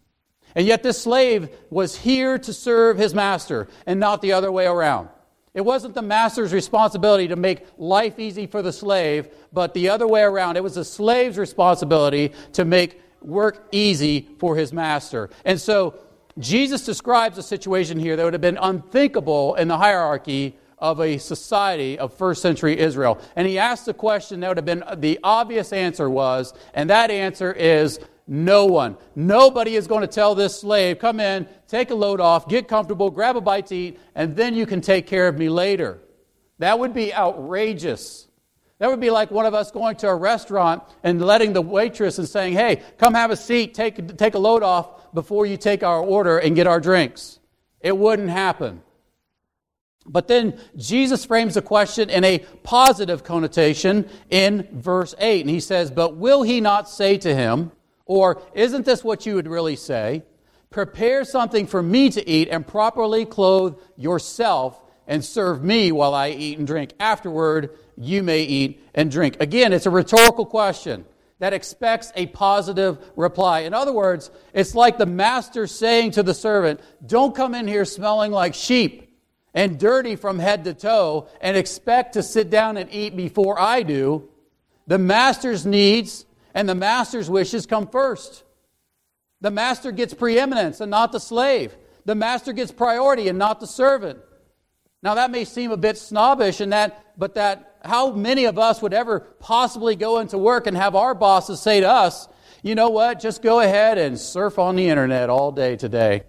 And 0.55 0.67
yet, 0.67 0.83
this 0.83 1.01
slave 1.01 1.49
was 1.71 1.97
here 1.97 2.39
to 2.39 2.53
serve 2.53 2.99
his 2.99 3.15
master 3.15 3.69
and 3.87 3.99
not 3.99 4.23
the 4.23 4.33
other 4.33 4.53
way 4.53 4.67
around. 4.67 5.09
It 5.55 5.63
wasn't 5.63 5.95
the 5.95 6.03
master's 6.03 6.53
responsibility 6.53 7.29
to 7.29 7.37
make 7.37 7.67
life 7.77 8.19
easy 8.19 8.47
for 8.47 8.63
the 8.63 8.73
slave, 8.73 9.29
but 9.53 9.75
the 9.75 9.91
other 9.91 10.09
way 10.09 10.23
around. 10.23 10.57
It 10.57 10.63
was 10.63 10.77
the 10.77 10.85
slave's 10.85 11.37
responsibility 11.37 12.33
to 12.55 12.65
make 12.65 13.01
work 13.21 13.67
easy 13.71 14.29
for 14.39 14.57
his 14.57 14.73
master. 14.73 15.31
And 15.45 15.61
so 15.61 15.95
Jesus 16.39 16.85
describes 16.85 17.37
a 17.37 17.43
situation 17.43 17.99
here 17.99 18.17
that 18.17 18.25
would 18.25 18.33
have 18.33 18.41
been 18.41 18.59
unthinkable 18.61 19.55
in 19.57 19.69
the 19.69 19.77
hierarchy 19.77 20.57
of 20.79 21.01
a 21.01 21.19
society 21.19 21.99
of 21.99 22.13
first 22.15 22.43
century 22.43 22.79
Israel. 22.79 23.21
And 23.37 23.47
he 23.47 23.59
asks 23.59 23.87
a 23.87 23.95
question 23.95 24.41
that 24.41 24.49
would 24.49 24.57
have 24.57 24.65
been 24.65 24.83
the 24.97 25.21
obvious 25.23 25.73
answer 25.73 26.11
was, 26.11 26.55
and 26.75 26.91
that 26.91 27.11
answer 27.11 27.53
is 27.53 28.01
no 28.27 28.67
one. 28.67 28.97
Nobody 29.15 29.75
is 29.75 29.87
going 29.87 30.03
to 30.03 30.07
tell 30.07 30.35
this 30.35 30.61
slave, 30.61 30.99
come 30.99 31.21
in, 31.21 31.49
take 31.67 31.91
a 31.91 31.95
load 31.95 32.21
off, 32.21 32.49
get 32.49 32.69
comfortable, 32.69 33.11
grab 33.11 33.37
a 33.37 33.41
bite 33.41 33.67
to 33.67 33.77
eat, 33.77 34.01
and 34.15 34.37
then 34.37 34.55
you 34.55 34.67
can 34.67 34.81
take 34.81 35.07
care 35.07 35.29
of 35.29 35.39
me 35.39 35.49
later. 35.49 36.01
That 36.59 36.79
would 36.79 36.95
be 36.95 37.13
outrageous. 37.13 38.29
That 38.79 38.89
would 38.91 39.01
be 39.01 39.11
like 39.11 39.31
one 39.31 39.47
of 39.47 39.55
us 39.55 39.71
going 39.71 39.97
to 39.97 40.09
a 40.09 40.15
restaurant 40.15 40.83
and 41.03 41.21
letting 41.21 41.53
the 41.53 41.63
waitress 41.63 42.19
and 42.19 42.29
saying, 42.29 42.55
hey, 42.55 42.83
come 42.99 43.15
have 43.15 43.31
a 43.31 43.37
seat, 43.37 43.75
take, 43.75 44.17
take 44.17 44.35
a 44.35 44.39
load 44.39 44.63
off 44.63 45.13
before 45.15 45.47
you 45.47 45.57
take 45.57 45.83
our 45.83 46.01
order 46.01 46.39
and 46.39 46.57
get 46.57 46.67
our 46.67 46.81
drinks. 46.81 47.39
It 47.81 47.97
wouldn't 47.97 48.31
happen. 48.31 48.83
But 50.05 50.27
then 50.27 50.59
Jesus 50.77 51.25
frames 51.25 51.55
the 51.55 51.63
question 51.63 52.11
in 52.11 52.25
a 52.25 52.41
positive 52.63 53.23
connotation 53.23 54.09
in 54.31 54.69
verse 54.73 55.15
8. 55.19 55.43
And 55.43 55.51
he 55.51 55.61
says, 55.61 55.91
But 55.91 56.17
will 56.17 56.43
he 56.43 56.61
not 56.61 56.89
say 56.89 57.19
to 57.19 57.35
him, 57.35 57.71
or 58.13 58.43
isn't 58.53 58.85
this 58.85 59.03
what 59.03 59.25
you 59.25 59.37
would 59.37 59.49
really 59.49 59.77
say? 59.77 60.23
Prepare 60.69 61.25
something 61.25 61.67
for 61.67 61.83
me 61.83 62.11
to 62.11 62.29
eat 62.29 62.49
and 62.51 62.67
properly 62.67 63.25
clothe 63.25 63.79
yourself 63.97 64.79
and 65.07 65.25
serve 65.25 65.65
me 65.65 65.93
while 65.93 66.15
I 66.15 66.29
eat 66.29 66.59
and 66.59 66.67
drink. 66.67 66.93
Afterward, 67.01 67.71
you 67.97 68.23
may 68.23 68.43
eat 68.43 68.87
and 68.95 69.11
drink. 69.11 69.39
Again, 69.41 69.73
it's 69.73 69.87
a 69.87 69.91
rhetorical 69.91 70.45
question 70.45 71.07
that 71.39 71.55
expects 71.55 72.13
a 72.15 72.27
positive 72.27 72.99
reply. 73.17 73.61
In 73.61 73.73
other 73.73 73.93
words, 73.93 74.31
it's 74.53 74.75
like 74.75 74.99
the 74.99 75.07
master 75.07 75.67
saying 75.67 76.13
to 76.13 76.23
the 76.23 76.35
servant, 76.35 76.81
Don't 77.05 77.35
come 77.35 77.55
in 77.55 77.67
here 77.67 77.87
smelling 77.87 78.31
like 78.31 78.55
sheep 78.55 79.19
and 79.55 79.79
dirty 79.81 80.17
from 80.17 80.39
head 80.39 80.65
to 80.65 80.75
toe 80.75 81.29
and 81.41 81.57
expect 81.57 82.13
to 82.13 82.23
sit 82.23 82.51
down 82.51 82.77
and 82.77 82.93
eat 82.93 83.17
before 83.17 83.59
I 83.59 83.83
do. 83.83 84.29
The 84.87 84.99
master's 84.99 85.65
needs 85.65 86.27
and 86.55 86.69
the 86.69 86.75
master's 86.75 87.31
wishes 87.31 87.67
come 87.67 87.87
first. 87.87 88.45
The 89.41 89.51
master 89.51 89.91
gets 89.93 90.15
preeminence 90.15 90.81
and 90.81 90.91
not 90.91 91.13
the 91.13 91.21
slave. 91.21 91.77
The 92.05 92.15
master 92.15 92.53
gets 92.53 92.73
priority 92.73 93.29
and 93.29 93.39
not 93.39 93.61
the 93.61 93.67
servant. 93.67 94.21
Now 95.03 95.15
that 95.17 95.31
may 95.31 95.45
seem 95.45 95.73
a 95.73 95.77
bit 95.77 95.99
snobbish 95.99 96.61
and 96.61 96.73
that 96.73 96.99
but 97.19 97.35
that 97.35 97.77
how 97.85 98.13
many 98.13 98.45
of 98.45 98.59
us 98.59 98.81
would 98.81 98.95
ever 98.95 99.21
possibly 99.21 99.97
go 99.97 100.19
into 100.19 100.39
work 100.39 100.67
and 100.67 100.77
have 100.77 100.95
our 100.95 101.15
bosses 101.15 101.61
say 101.61 101.81
to 101.81 101.89
us, 101.89 102.29
"You 102.63 102.75
know 102.75 102.89
what? 102.89 103.19
Just 103.19 103.43
go 103.43 103.61
ahead 103.61 103.99
and 103.99 104.19
surf 104.19 104.59
on 104.59 104.77
the 104.77 104.89
internet 104.89 105.29
all 105.29 105.51
day 105.51 105.77
today. 105.77 106.23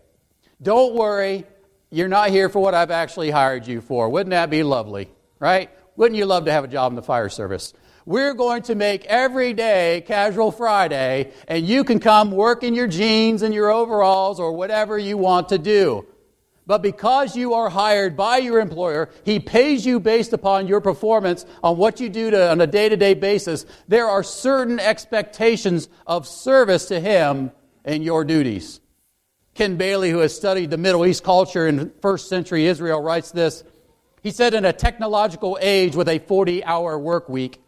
Don't 0.61 0.95
worry, 0.95 1.45
you're 1.91 2.07
not 2.07 2.31
here 2.31 2.49
for 2.49 2.59
what 2.59 2.73
I've 2.73 2.91
actually 2.91 3.29
hired 3.29 3.67
you 3.67 3.81
for. 3.81 4.09
Wouldn't 4.09 4.31
that 4.31 4.49
be 4.49 4.63
lovely?" 4.63 5.11
Right? 5.39 5.69
Wouldn't 5.95 6.17
you 6.17 6.25
love 6.25 6.45
to 6.45 6.51
have 6.51 6.63
a 6.63 6.67
job 6.67 6.91
in 6.91 6.95
the 6.95 7.03
fire 7.03 7.29
service? 7.29 7.73
We're 8.05 8.33
going 8.33 8.63
to 8.63 8.75
make 8.75 9.05
every 9.05 9.53
day 9.53 10.03
casual 10.05 10.51
Friday, 10.51 11.31
and 11.47 11.65
you 11.65 11.83
can 11.83 11.99
come 11.99 12.31
work 12.31 12.63
in 12.63 12.75
your 12.75 12.87
jeans 12.87 13.41
and 13.41 13.53
your 13.53 13.71
overalls 13.71 14.39
or 14.39 14.51
whatever 14.51 14.97
you 14.97 15.17
want 15.17 15.49
to 15.49 15.57
do. 15.57 16.05
But 16.65 16.81
because 16.81 17.35
you 17.35 17.53
are 17.53 17.69
hired 17.69 18.15
by 18.15 18.37
your 18.37 18.59
employer, 18.59 19.09
he 19.25 19.39
pays 19.39 19.85
you 19.85 19.99
based 19.99 20.31
upon 20.31 20.67
your 20.67 20.79
performance 20.79 21.45
on 21.61 21.77
what 21.77 21.99
you 21.99 22.09
do 22.09 22.31
to, 22.31 22.51
on 22.51 22.61
a 22.61 22.67
day 22.67 22.87
to 22.87 22.95
day 22.95 23.13
basis. 23.13 23.65
There 23.87 24.07
are 24.07 24.23
certain 24.23 24.79
expectations 24.79 25.89
of 26.07 26.27
service 26.27 26.85
to 26.85 26.99
him 26.99 27.51
and 27.83 28.03
your 28.03 28.23
duties. 28.23 28.79
Ken 29.55 29.75
Bailey, 29.75 30.09
who 30.09 30.19
has 30.19 30.35
studied 30.35 30.71
the 30.71 30.77
Middle 30.77 31.05
East 31.05 31.23
culture 31.23 31.67
in 31.67 31.91
first 32.01 32.27
century 32.27 32.65
Israel, 32.65 33.01
writes 33.01 33.31
this. 33.31 33.63
He 34.21 34.31
said, 34.31 34.53
In 34.53 34.65
a 34.65 34.73
technological 34.73 35.59
age 35.61 35.95
with 35.95 36.07
a 36.07 36.19
40 36.19 36.63
hour 36.63 36.97
work 36.97 37.27
week, 37.27 37.62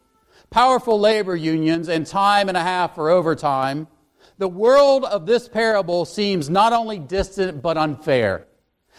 powerful 0.56 0.98
labor 0.98 1.36
unions, 1.36 1.90
and 1.90 2.08
time 2.08 2.48
and 2.48 2.56
a 2.56 2.62
half 2.62 2.96
for 2.96 3.10
overtime, 3.10 3.86
the 4.38 4.48
world 4.48 5.04
of 5.04 5.26
this 5.26 5.50
parable 5.50 6.06
seems 6.06 6.50
not 6.50 6.72
only 6.72 6.98
distant 6.98 7.62
but 7.62 7.76
unfair. 7.76 8.48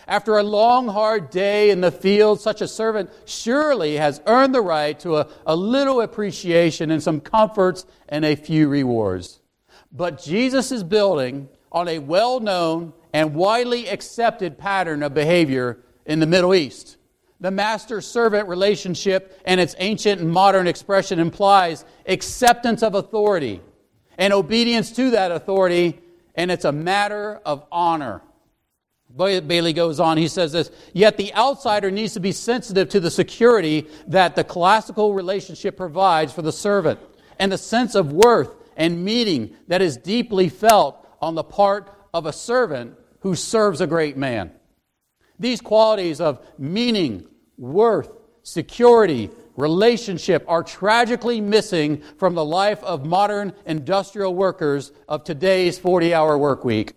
After 0.07 0.37
a 0.37 0.42
long, 0.42 0.87
hard 0.87 1.31
day 1.31 1.71
in 1.71 1.81
the 1.81 1.90
field, 1.90 2.42
such 2.42 2.61
a 2.61 2.69
servant 2.69 3.09
surely 3.25 3.97
has 3.97 4.21
earned 4.27 4.55
the 4.55 4.61
right 4.61 5.01
to 5.01 5.16
a, 5.16 5.29
a 5.47 5.57
little 5.57 6.03
appreciation 6.03 6.90
and 6.90 7.03
some 7.03 7.23
comforts 7.23 7.87
and 8.07 8.27
a 8.27 8.37
few 8.37 8.69
rewards. 8.69 9.40
But 9.90 10.23
Jesus 10.23 10.71
is 10.71 10.85
building 10.85 11.49
on 11.73 11.88
a 11.88 12.01
well 12.01 12.38
known 12.38 12.92
and 13.14 13.35
widely 13.35 13.88
accepted 13.88 14.59
pattern 14.59 15.03
of 15.03 15.14
behavior 15.14 15.79
in 16.05 16.21
the 16.21 16.27
Middle 16.27 16.55
East. 16.55 16.99
The 17.40 17.51
master 17.51 18.01
servant 18.01 18.49
relationship 18.49 19.40
and 19.44 19.61
its 19.61 19.75
ancient 19.79 20.20
and 20.20 20.31
modern 20.31 20.66
expression 20.66 21.18
implies 21.18 21.85
acceptance 22.07 22.83
of 22.83 22.94
authority 22.94 23.61
and 24.16 24.33
obedience 24.33 24.92
to 24.92 25.11
that 25.11 25.31
authority, 25.31 26.01
and 26.35 26.51
it's 26.51 26.64
a 26.64 26.72
matter 26.72 27.40
of 27.44 27.64
honor. 27.70 28.22
Bailey 29.14 29.72
goes 29.72 30.01
on, 30.01 30.18
he 30.18 30.29
says 30.29 30.53
this, 30.53 30.70
yet 30.92 31.16
the 31.16 31.35
outsider 31.35 31.90
needs 31.90 32.14
to 32.14 32.20
be 32.20 32.33
sensitive 32.33 32.88
to 32.90 33.01
the 33.01 33.11
security 33.11 33.87
that 34.09 34.35
the 34.35 34.44
classical 34.44 35.14
relationship 35.14 35.77
provides 35.77 36.33
for 36.33 36.42
the 36.42 36.53
servant 36.53 37.01
and 37.38 37.53
the 37.53 37.59
sense 37.59 37.94
of 37.94 38.12
worth 38.12 38.51
and 38.77 39.05
meaning 39.05 39.55
that 39.68 39.81
is 39.81 39.96
deeply 39.96 40.49
felt 40.49 41.07
on 41.20 41.35
the 41.35 41.44
part 41.44 41.90
of 42.12 42.27
a 42.27 42.33
servant 42.33 42.94
who 43.20 43.35
serves 43.35 43.81
a 43.81 43.87
great 43.87 44.16
man. 44.16 44.51
These 45.38 45.61
qualities 45.61 46.20
of 46.20 46.44
meaning, 46.59 47.27
worth, 47.59 48.11
security, 48.42 49.31
relationship 49.57 50.44
are 50.49 50.62
tragically 50.62 51.40
missing 51.40 52.03
from 52.18 52.35
the 52.35 52.44
life 52.44 52.83
of 52.85 53.07
modern 53.07 53.53
industrial 53.64 54.35
workers 54.35 54.92
of 55.09 55.25
today's 55.25 55.79
40 55.79 56.14
hour 56.14 56.37
work 56.37 56.64
week. 56.64 56.94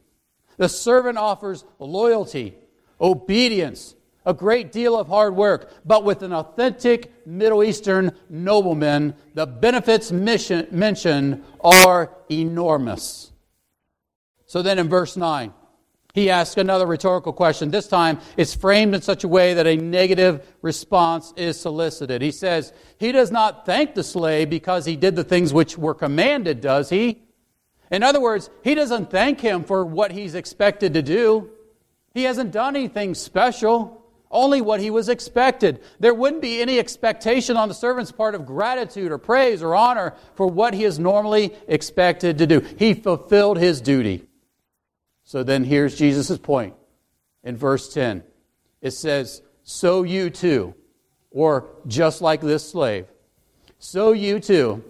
The 0.58 0.70
servant 0.70 1.18
offers 1.18 1.64
loyalty, 1.80 2.56
obedience, 3.00 3.96
a 4.26 4.34
great 4.34 4.72
deal 4.72 5.00
of 5.00 5.08
hard 5.08 5.36
work, 5.36 5.72
but 5.86 6.04
with 6.04 6.22
an 6.22 6.34
authentic 6.34 7.26
Middle 7.26 7.64
Eastern 7.64 8.12
nobleman, 8.30 9.16
the 9.34 9.48
benefits 9.48 10.12
mentioned 10.12 11.44
are 11.62 12.12
enormous. 12.30 13.32
So 14.46 14.62
then 14.62 14.78
in 14.78 14.90
verse 14.90 15.16
9, 15.16 15.54
he 16.20 16.30
asks 16.30 16.58
another 16.58 16.86
rhetorical 16.86 17.34
question. 17.34 17.72
This 17.72 17.88
time, 17.88 18.20
it's 18.38 18.54
framed 18.54 18.94
in 18.94 19.02
such 19.02 19.24
a 19.24 19.28
way 19.28 19.54
that 19.56 19.66
a 19.66 19.78
negative 19.78 20.46
response 20.62 21.34
is 21.36 21.60
solicited. 21.60 22.22
He 22.22 22.32
says, 22.32 22.74
He 22.98 23.12
does 23.12 23.32
not 23.32 23.66
thank 23.66 23.96
the 23.96 24.04
slave 24.04 24.50
because 24.50 24.86
he 24.86 24.96
did 24.96 25.16
the 25.16 25.24
things 25.24 25.54
which 25.54 25.78
were 25.78 25.96
commanded, 25.96 26.62
does 26.62 26.90
he? 26.90 27.24
In 27.92 28.04
other 28.04 28.22
words, 28.22 28.50
he 28.64 28.76
doesn't 28.76 29.10
thank 29.10 29.40
him 29.42 29.64
for 29.64 29.84
what 29.84 30.12
he's 30.12 30.36
expected 30.36 30.94
to 30.94 31.02
do. 31.02 31.50
He 32.14 32.24
hasn't 32.24 32.52
done 32.52 32.76
anything 32.76 33.16
special, 33.16 34.04
only 34.30 34.62
what 34.62 34.80
he 34.80 34.92
was 34.92 35.10
expected. 35.10 35.82
There 36.00 36.14
wouldn't 36.14 36.42
be 36.42 36.62
any 36.62 36.78
expectation 36.78 37.58
on 37.58 37.68
the 37.68 37.74
servant's 37.74 38.12
part 38.12 38.36
of 38.36 38.46
gratitude 38.46 39.12
or 39.12 39.18
praise 39.18 39.64
or 39.64 39.76
honor 39.76 40.14
for 40.36 40.48
what 40.48 40.74
he 40.74 40.84
is 40.84 41.00
normally 41.00 41.56
expected 41.68 42.38
to 42.38 42.48
do. 42.48 42.60
He 42.78 42.94
fulfilled 42.94 43.58
his 43.58 43.82
duty. 43.82 44.29
So 45.30 45.44
then 45.44 45.64
here's 45.64 45.96
Jesus' 45.96 46.40
point 46.40 46.74
in 47.44 47.56
verse 47.56 47.94
10. 47.94 48.24
It 48.82 48.90
says, 48.90 49.44
So 49.62 50.02
you 50.02 50.32
too, 50.32 50.74
or 51.30 51.68
just 51.86 52.20
like 52.24 52.42
this 52.42 52.68
slave, 52.68 53.06
so 53.78 54.12
you 54.12 54.40
too, 54.40 54.84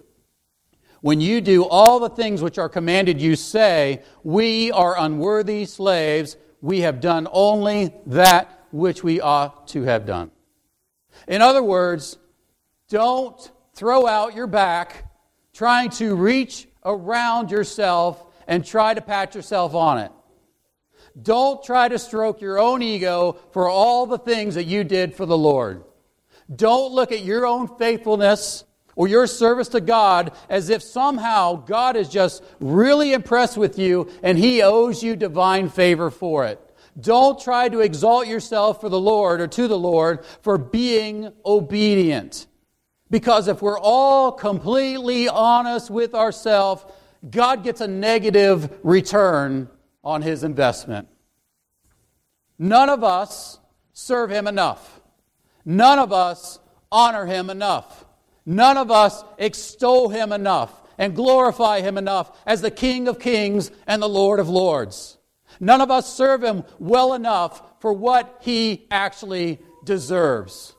when 1.02 1.20
you 1.20 1.42
do 1.42 1.66
all 1.66 2.00
the 2.00 2.08
things 2.08 2.40
which 2.40 2.56
are 2.56 2.70
commanded 2.70 3.20
you, 3.20 3.36
say, 3.36 4.02
We 4.22 4.72
are 4.72 4.98
unworthy 4.98 5.66
slaves, 5.66 6.38
we 6.62 6.80
have 6.80 7.02
done 7.02 7.28
only 7.30 7.92
that 8.06 8.64
which 8.72 9.04
we 9.04 9.20
ought 9.20 9.68
to 9.68 9.82
have 9.82 10.06
done. 10.06 10.30
In 11.28 11.42
other 11.42 11.62
words, 11.62 12.16
don't 12.88 13.38
throw 13.74 14.06
out 14.06 14.34
your 14.34 14.46
back 14.46 15.04
trying 15.52 15.90
to 15.90 16.14
reach 16.16 16.66
around 16.82 17.50
yourself 17.50 18.24
and 18.48 18.64
try 18.64 18.94
to 18.94 19.02
pat 19.02 19.34
yourself 19.34 19.74
on 19.74 19.98
it. 19.98 20.12
Don't 21.20 21.62
try 21.62 21.88
to 21.88 21.98
stroke 21.98 22.40
your 22.40 22.58
own 22.58 22.82
ego 22.82 23.38
for 23.52 23.68
all 23.68 24.06
the 24.06 24.18
things 24.18 24.54
that 24.54 24.64
you 24.64 24.84
did 24.84 25.14
for 25.14 25.26
the 25.26 25.38
Lord. 25.38 25.84
Don't 26.54 26.92
look 26.92 27.12
at 27.12 27.24
your 27.24 27.46
own 27.46 27.68
faithfulness 27.78 28.64
or 28.96 29.08
your 29.08 29.26
service 29.26 29.68
to 29.68 29.80
God 29.80 30.32
as 30.48 30.68
if 30.68 30.82
somehow 30.82 31.54
God 31.54 31.96
is 31.96 32.08
just 32.08 32.42
really 32.58 33.12
impressed 33.12 33.56
with 33.56 33.78
you 33.78 34.10
and 34.22 34.36
He 34.36 34.62
owes 34.62 35.02
you 35.02 35.16
divine 35.16 35.68
favor 35.68 36.10
for 36.10 36.44
it. 36.46 36.60
Don't 37.00 37.40
try 37.40 37.68
to 37.68 37.80
exalt 37.80 38.26
yourself 38.26 38.80
for 38.80 38.88
the 38.88 39.00
Lord 39.00 39.40
or 39.40 39.46
to 39.46 39.68
the 39.68 39.78
Lord 39.78 40.24
for 40.42 40.58
being 40.58 41.32
obedient. 41.46 42.46
Because 43.10 43.48
if 43.48 43.62
we're 43.62 43.78
all 43.78 44.32
completely 44.32 45.28
honest 45.28 45.90
with 45.90 46.14
ourselves, 46.14 46.84
God 47.28 47.64
gets 47.64 47.80
a 47.80 47.88
negative 47.88 48.78
return 48.82 49.68
on 50.02 50.22
his 50.22 50.44
investment. 50.44 51.08
None 52.58 52.88
of 52.88 53.04
us 53.04 53.58
serve 53.92 54.30
him 54.30 54.46
enough. 54.46 55.00
None 55.64 55.98
of 55.98 56.12
us 56.12 56.58
honor 56.90 57.26
him 57.26 57.50
enough. 57.50 58.04
None 58.46 58.76
of 58.76 58.90
us 58.90 59.22
extol 59.38 60.08
him 60.08 60.32
enough 60.32 60.72
and 60.98 61.14
glorify 61.14 61.80
him 61.80 61.96
enough 61.96 62.36
as 62.46 62.60
the 62.60 62.70
King 62.70 63.08
of 63.08 63.18
kings 63.18 63.70
and 63.86 64.02
the 64.02 64.08
Lord 64.08 64.40
of 64.40 64.48
lords. 64.48 65.18
None 65.58 65.80
of 65.80 65.90
us 65.90 66.12
serve 66.12 66.42
him 66.42 66.64
well 66.78 67.14
enough 67.14 67.62
for 67.80 67.92
what 67.92 68.38
he 68.42 68.86
actually 68.90 69.60
deserves. 69.84 70.74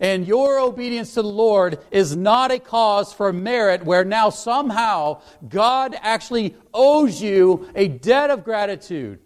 And 0.00 0.26
your 0.26 0.58
obedience 0.58 1.14
to 1.14 1.22
the 1.22 1.28
Lord 1.28 1.78
is 1.90 2.16
not 2.16 2.50
a 2.50 2.58
cause 2.58 3.12
for 3.12 3.32
merit 3.32 3.84
where 3.84 4.04
now 4.04 4.30
somehow 4.30 5.20
God 5.48 5.96
actually 6.00 6.54
owes 6.74 7.22
you 7.22 7.68
a 7.74 7.88
debt 7.88 8.30
of 8.30 8.44
gratitude. 8.44 9.20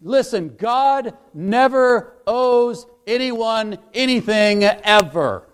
Listen, 0.00 0.56
God 0.56 1.16
never 1.34 2.14
owes 2.26 2.86
anyone 3.06 3.78
anything 3.92 4.64
ever. 4.64 5.46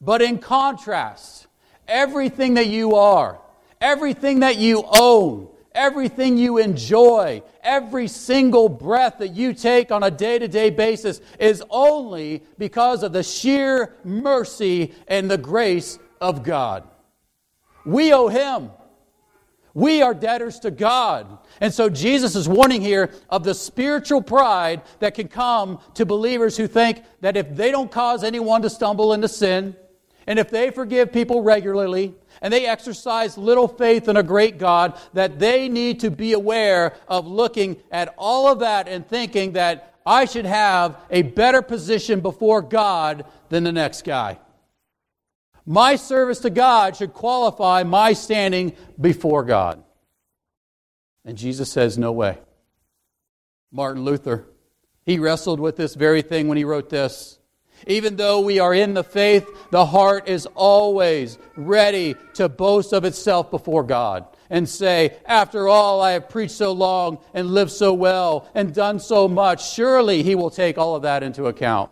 But 0.00 0.22
in 0.22 0.38
contrast, 0.38 1.46
everything 1.86 2.54
that 2.54 2.68
you 2.68 2.94
are, 2.94 3.40
everything 3.80 4.40
that 4.40 4.56
you 4.56 4.84
own, 4.98 5.48
everything 5.78 6.36
you 6.36 6.58
enjoy, 6.58 7.40
every 7.62 8.08
single 8.08 8.68
breath 8.68 9.18
that 9.18 9.28
you 9.28 9.54
take 9.54 9.92
on 9.92 10.02
a 10.02 10.10
day 10.10 10.38
to 10.38 10.48
day 10.48 10.70
basis 10.70 11.20
is 11.38 11.62
only 11.70 12.42
because 12.58 13.04
of 13.04 13.12
the 13.12 13.22
sheer 13.22 13.94
mercy 14.04 14.92
and 15.06 15.30
the 15.30 15.38
grace 15.38 15.98
of 16.20 16.42
God. 16.42 16.82
We 17.86 18.12
owe 18.12 18.28
Him. 18.28 18.70
We 19.72 20.02
are 20.02 20.12
debtors 20.12 20.58
to 20.60 20.72
God. 20.72 21.38
And 21.60 21.72
so 21.72 21.88
Jesus 21.88 22.34
is 22.34 22.48
warning 22.48 22.82
here 22.82 23.12
of 23.30 23.44
the 23.44 23.54
spiritual 23.54 24.20
pride 24.20 24.82
that 24.98 25.14
can 25.14 25.28
come 25.28 25.78
to 25.94 26.04
believers 26.04 26.56
who 26.56 26.66
think 26.66 27.04
that 27.20 27.36
if 27.36 27.54
they 27.54 27.70
don't 27.70 27.90
cause 27.90 28.24
anyone 28.24 28.62
to 28.62 28.70
stumble 28.70 29.12
into 29.12 29.28
sin, 29.28 29.76
And 30.28 30.38
if 30.38 30.50
they 30.50 30.70
forgive 30.70 31.10
people 31.10 31.42
regularly, 31.42 32.14
and 32.42 32.52
they 32.52 32.66
exercise 32.66 33.38
little 33.38 33.66
faith 33.66 34.10
in 34.10 34.18
a 34.18 34.22
great 34.22 34.58
God, 34.58 35.00
that 35.14 35.38
they 35.38 35.70
need 35.70 36.00
to 36.00 36.10
be 36.10 36.34
aware 36.34 36.94
of 37.08 37.26
looking 37.26 37.78
at 37.90 38.14
all 38.18 38.52
of 38.52 38.58
that 38.58 38.88
and 38.88 39.08
thinking 39.08 39.52
that 39.52 39.94
I 40.04 40.26
should 40.26 40.44
have 40.44 40.98
a 41.08 41.22
better 41.22 41.62
position 41.62 42.20
before 42.20 42.60
God 42.60 43.24
than 43.48 43.64
the 43.64 43.72
next 43.72 44.04
guy. 44.04 44.38
My 45.64 45.96
service 45.96 46.40
to 46.40 46.50
God 46.50 46.94
should 46.94 47.14
qualify 47.14 47.82
my 47.84 48.12
standing 48.12 48.76
before 49.00 49.44
God. 49.44 49.82
And 51.24 51.38
Jesus 51.38 51.72
says, 51.72 51.96
No 51.96 52.12
way. 52.12 52.36
Martin 53.72 54.04
Luther, 54.04 54.44
he 55.06 55.18
wrestled 55.18 55.58
with 55.58 55.76
this 55.76 55.94
very 55.94 56.20
thing 56.20 56.48
when 56.48 56.58
he 56.58 56.64
wrote 56.64 56.90
this. 56.90 57.37
Even 57.86 58.16
though 58.16 58.40
we 58.40 58.58
are 58.58 58.74
in 58.74 58.94
the 58.94 59.04
faith, 59.04 59.48
the 59.70 59.86
heart 59.86 60.28
is 60.28 60.46
always 60.54 61.38
ready 61.56 62.16
to 62.34 62.48
boast 62.48 62.92
of 62.92 63.04
itself 63.04 63.50
before 63.50 63.84
God 63.84 64.26
and 64.50 64.68
say, 64.68 65.16
After 65.24 65.68
all, 65.68 66.00
I 66.00 66.12
have 66.12 66.28
preached 66.28 66.54
so 66.54 66.72
long 66.72 67.18
and 67.34 67.48
lived 67.48 67.72
so 67.72 67.94
well 67.94 68.48
and 68.54 68.74
done 68.74 68.98
so 68.98 69.28
much. 69.28 69.72
Surely 69.72 70.22
He 70.22 70.34
will 70.34 70.50
take 70.50 70.78
all 70.78 70.96
of 70.96 71.02
that 71.02 71.22
into 71.22 71.46
account. 71.46 71.90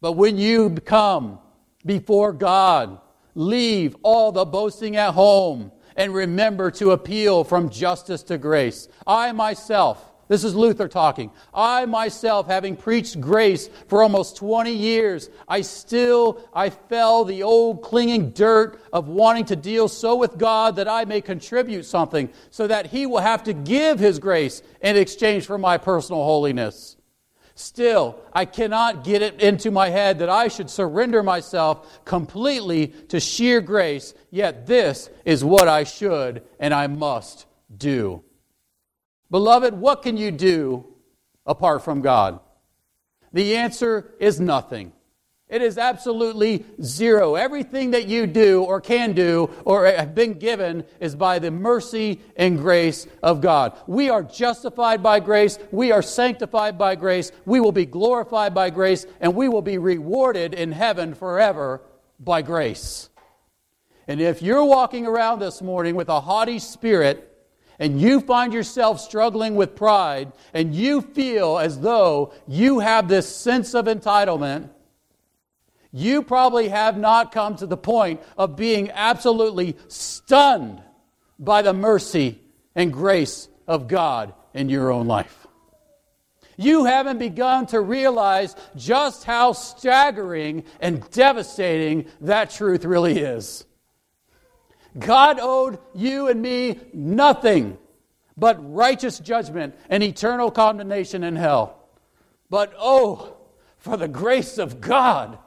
But 0.00 0.12
when 0.12 0.36
you 0.36 0.70
come 0.70 1.38
before 1.84 2.32
God. 2.32 2.98
Leave 3.34 3.96
all 4.02 4.32
the 4.32 4.44
boasting 4.44 4.96
at 4.96 5.12
home 5.12 5.72
and 5.96 6.14
remember 6.14 6.70
to 6.70 6.90
appeal 6.90 7.44
from 7.44 7.70
justice 7.70 8.22
to 8.24 8.38
grace. 8.38 8.88
I 9.06 9.32
myself, 9.32 10.11
this 10.32 10.44
is 10.44 10.54
Luther 10.54 10.88
talking. 10.88 11.30
I 11.52 11.84
myself, 11.84 12.46
having 12.46 12.74
preached 12.74 13.20
grace 13.20 13.68
for 13.86 14.02
almost 14.02 14.36
20 14.36 14.72
years, 14.72 15.28
I 15.46 15.60
still, 15.60 16.40
I 16.54 16.70
fell 16.70 17.26
the 17.26 17.42
old 17.42 17.82
clinging 17.82 18.30
dirt 18.30 18.80
of 18.94 19.08
wanting 19.08 19.44
to 19.46 19.56
deal 19.56 19.88
so 19.88 20.16
with 20.16 20.38
God 20.38 20.76
that 20.76 20.88
I 20.88 21.04
may 21.04 21.20
contribute 21.20 21.84
something 21.84 22.30
so 22.50 22.66
that 22.66 22.86
He 22.86 23.04
will 23.04 23.18
have 23.18 23.42
to 23.44 23.52
give 23.52 23.98
His 23.98 24.18
grace 24.18 24.62
in 24.80 24.96
exchange 24.96 25.44
for 25.44 25.58
my 25.58 25.76
personal 25.76 26.24
holiness. 26.24 26.96
Still, 27.54 28.18
I 28.32 28.46
cannot 28.46 29.04
get 29.04 29.20
it 29.20 29.42
into 29.42 29.70
my 29.70 29.90
head 29.90 30.20
that 30.20 30.30
I 30.30 30.48
should 30.48 30.70
surrender 30.70 31.22
myself 31.22 32.04
completely 32.06 32.88
to 33.08 33.20
sheer 33.20 33.60
grace, 33.60 34.14
yet 34.30 34.66
this 34.66 35.10
is 35.26 35.44
what 35.44 35.68
I 35.68 35.84
should 35.84 36.42
and 36.58 36.72
I 36.72 36.86
must 36.86 37.44
do. 37.76 38.24
Beloved, 39.32 39.72
what 39.72 40.02
can 40.02 40.18
you 40.18 40.30
do 40.30 40.84
apart 41.46 41.82
from 41.82 42.02
God? 42.02 42.38
The 43.32 43.56
answer 43.56 44.12
is 44.20 44.38
nothing. 44.38 44.92
It 45.48 45.62
is 45.62 45.78
absolutely 45.78 46.66
zero. 46.82 47.34
Everything 47.34 47.92
that 47.92 48.06
you 48.06 48.26
do 48.26 48.62
or 48.62 48.82
can 48.82 49.14
do 49.14 49.48
or 49.64 49.86
have 49.86 50.14
been 50.14 50.34
given 50.34 50.84
is 51.00 51.16
by 51.16 51.38
the 51.38 51.50
mercy 51.50 52.20
and 52.36 52.58
grace 52.58 53.06
of 53.22 53.40
God. 53.40 53.74
We 53.86 54.10
are 54.10 54.22
justified 54.22 55.02
by 55.02 55.20
grace. 55.20 55.58
We 55.70 55.92
are 55.92 56.02
sanctified 56.02 56.76
by 56.76 56.94
grace. 56.94 57.32
We 57.46 57.58
will 57.58 57.72
be 57.72 57.86
glorified 57.86 58.54
by 58.54 58.68
grace. 58.68 59.06
And 59.18 59.34
we 59.34 59.48
will 59.48 59.62
be 59.62 59.78
rewarded 59.78 60.52
in 60.52 60.72
heaven 60.72 61.14
forever 61.14 61.80
by 62.20 62.42
grace. 62.42 63.08
And 64.06 64.20
if 64.20 64.42
you're 64.42 64.64
walking 64.64 65.06
around 65.06 65.38
this 65.38 65.62
morning 65.62 65.94
with 65.94 66.10
a 66.10 66.20
haughty 66.20 66.58
spirit, 66.58 67.31
and 67.78 68.00
you 68.00 68.20
find 68.20 68.52
yourself 68.52 69.00
struggling 69.00 69.54
with 69.54 69.76
pride, 69.76 70.32
and 70.54 70.74
you 70.74 71.00
feel 71.00 71.58
as 71.58 71.80
though 71.80 72.32
you 72.46 72.80
have 72.80 73.08
this 73.08 73.34
sense 73.34 73.74
of 73.74 73.86
entitlement, 73.86 74.70
you 75.92 76.22
probably 76.22 76.68
have 76.68 76.96
not 76.96 77.32
come 77.32 77.56
to 77.56 77.66
the 77.66 77.76
point 77.76 78.20
of 78.38 78.56
being 78.56 78.90
absolutely 78.90 79.76
stunned 79.88 80.82
by 81.38 81.62
the 81.62 81.72
mercy 81.72 82.40
and 82.74 82.92
grace 82.92 83.48
of 83.66 83.88
God 83.88 84.32
in 84.54 84.68
your 84.68 84.90
own 84.90 85.06
life. 85.06 85.46
You 86.56 86.84
haven't 86.84 87.18
begun 87.18 87.66
to 87.66 87.80
realize 87.80 88.54
just 88.76 89.24
how 89.24 89.52
staggering 89.52 90.64
and 90.80 91.08
devastating 91.10 92.06
that 92.20 92.50
truth 92.50 92.84
really 92.84 93.18
is. 93.18 93.64
God 94.98 95.38
owed 95.40 95.78
you 95.94 96.28
and 96.28 96.40
me 96.40 96.80
nothing 96.92 97.78
but 98.36 98.56
righteous 98.74 99.18
judgment 99.18 99.74
and 99.88 100.02
eternal 100.02 100.50
condemnation 100.50 101.24
in 101.24 101.36
hell. 101.36 101.78
But 102.50 102.74
oh, 102.78 103.36
for 103.78 103.96
the 103.96 104.08
grace 104.08 104.58
of 104.58 104.80
God 104.80 105.38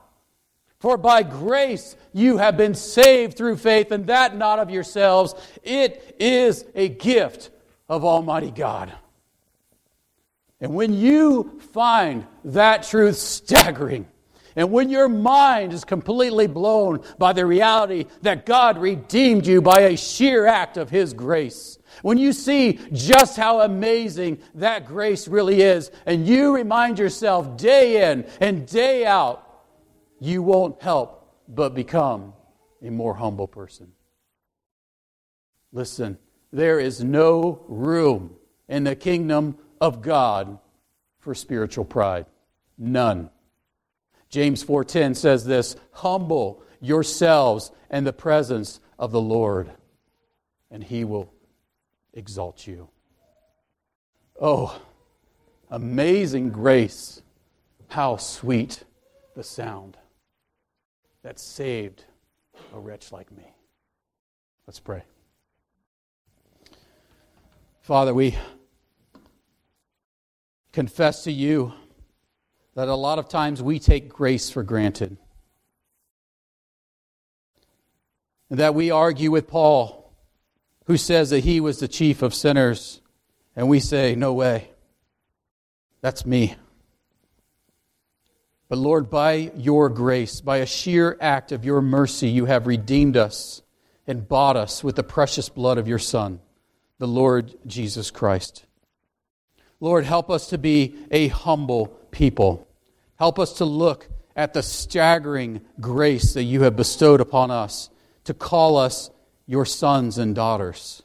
for 0.85 0.97
by 0.97 1.23
grace 1.23 1.95
you 2.13 2.37
have 2.37 2.57
been 2.57 2.75
saved 2.75 3.35
through 3.35 3.57
faith, 3.57 3.91
and 3.91 4.05
that 4.05 4.37
not 4.37 4.59
of 4.59 4.69
yourselves. 4.69 5.33
It 5.63 6.15
is 6.19 6.63
a 6.75 6.89
gift 6.89 7.49
of 7.89 8.05
Almighty 8.05 8.51
God. 8.51 8.93
And 10.61 10.75
when 10.75 10.93
you 10.93 11.59
find 11.73 12.27
that 12.43 12.83
truth 12.83 13.15
staggering, 13.15 14.07
and 14.55 14.71
when 14.71 14.89
your 14.89 15.09
mind 15.09 15.73
is 15.73 15.83
completely 15.83 16.47
blown 16.47 17.03
by 17.17 17.33
the 17.33 17.45
reality 17.45 18.05
that 18.21 18.45
God 18.45 18.77
redeemed 18.77 19.45
you 19.45 19.61
by 19.61 19.81
a 19.81 19.97
sheer 19.97 20.45
act 20.45 20.77
of 20.77 20.89
His 20.89 21.13
grace, 21.13 21.77
when 22.01 22.17
you 22.17 22.33
see 22.33 22.79
just 22.91 23.37
how 23.37 23.61
amazing 23.61 24.39
that 24.55 24.87
grace 24.87 25.27
really 25.27 25.61
is, 25.61 25.91
and 26.05 26.27
you 26.27 26.55
remind 26.55 26.99
yourself 26.99 27.57
day 27.57 28.11
in 28.11 28.25
and 28.39 28.65
day 28.67 29.05
out 29.05 29.41
you 30.19 30.41
won't 30.41 30.81
help 30.81 31.33
but 31.47 31.75
become 31.75 32.33
a 32.81 32.89
more 32.89 33.13
humble 33.13 33.47
person. 33.47 33.91
Listen, 35.71 36.17
there 36.51 36.79
is 36.79 37.03
no 37.03 37.65
room 37.67 38.35
in 38.69 38.85
the 38.85 38.95
kingdom 38.95 39.57
of 39.81 40.01
God 40.01 40.59
for 41.19 41.35
spiritual 41.35 41.85
pride. 41.85 42.25
None. 42.77 43.29
James 44.35 44.65
4:10 44.65 45.15
says 45.15 45.45
this, 45.45 45.77
humble 45.93 46.61
yourselves 46.81 47.71
in 47.89 48.03
the 48.03 48.11
presence 48.11 48.81
of 48.99 49.13
the 49.13 49.21
Lord, 49.21 49.71
and 50.69 50.83
he 50.83 51.05
will 51.05 51.31
exalt 52.11 52.67
you. 52.67 52.89
Oh, 54.37 54.81
amazing 55.71 56.49
grace. 56.49 57.21
How 57.87 58.17
sweet 58.17 58.83
the 59.37 59.43
sound 59.43 59.95
that 61.23 61.39
saved 61.39 62.03
a 62.73 62.79
wretch 62.79 63.13
like 63.13 63.31
me. 63.31 63.55
Let's 64.67 64.81
pray. 64.81 65.03
Father, 67.79 68.13
we 68.13 68.35
confess 70.73 71.23
to 71.23 71.31
you 71.31 71.71
that 72.75 72.87
a 72.89 72.95
lot 72.95 73.19
of 73.19 73.29
times 73.29 73.63
we 73.63 73.79
take 73.79 74.09
grace 74.09 74.49
for 74.49 74.61
granted. 74.61 75.17
And 78.49 78.59
that 78.59 78.75
we 78.75 78.91
argue 78.91 79.31
with 79.31 79.47
Paul, 79.47 80.13
who 80.85 80.97
says 80.97 81.31
that 81.31 81.39
he 81.39 81.59
was 81.59 81.79
the 81.79 81.87
chief 81.87 82.21
of 82.21 82.33
sinners, 82.33 83.01
and 83.55 83.67
we 83.67 83.79
say, 83.79 84.13
No 84.13 84.33
way. 84.33 84.69
That's 86.01 86.25
me. 86.25 86.55
But 88.67 88.77
Lord, 88.77 89.09
by 89.09 89.51
your 89.55 89.89
grace, 89.89 90.41
by 90.41 90.57
a 90.57 90.65
sheer 90.65 91.17
act 91.21 91.51
of 91.51 91.65
your 91.65 91.81
mercy, 91.81 92.29
you 92.29 92.45
have 92.45 92.67
redeemed 92.67 93.15
us 93.15 93.61
and 94.05 94.27
bought 94.27 94.57
us 94.57 94.83
with 94.83 94.95
the 94.95 95.03
precious 95.03 95.49
blood 95.49 95.77
of 95.77 95.87
your 95.87 95.99
Son, 95.99 96.39
the 96.99 97.07
Lord 97.07 97.55
Jesus 97.65 98.11
Christ. 98.11 98.65
Lord, 99.79 100.05
help 100.05 100.29
us 100.29 100.47
to 100.49 100.57
be 100.57 100.95
a 101.11 101.27
humble 101.27 101.99
people. 102.15 102.67
Help 103.17 103.37
us 103.37 103.53
to 103.53 103.65
look 103.65 104.07
at 104.35 104.53
the 104.53 104.63
staggering 104.63 105.61
grace 105.79 106.33
that 106.33 106.43
you 106.43 106.63
have 106.63 106.75
bestowed 106.75 107.21
upon 107.21 107.51
us 107.51 107.89
to 108.23 108.33
call 108.33 108.77
us 108.77 109.11
your 109.45 109.65
sons 109.65 110.17
and 110.17 110.33
daughters. 110.33 111.03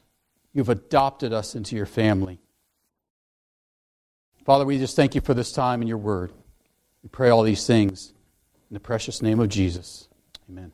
You've 0.53 0.69
adopted 0.69 1.31
us 1.31 1.53
into 1.55 1.75
your 1.75 1.85
family. 1.85 2.39
Father, 4.45 4.65
we 4.65 4.79
just 4.79 4.95
thank 4.95 5.13
you 5.13 5.21
for 5.21 5.33
this 5.33 5.51
time 5.51 5.81
in 5.81 5.87
your 5.87 5.99
word. 5.99 6.33
We 7.03 7.09
pray 7.09 7.29
all 7.29 7.43
these 7.43 7.67
things 7.67 8.13
in 8.69 8.73
the 8.73 8.79
precious 8.79 9.21
name 9.21 9.39
of 9.39 9.49
Jesus. 9.49 10.07
Amen. 10.49 10.71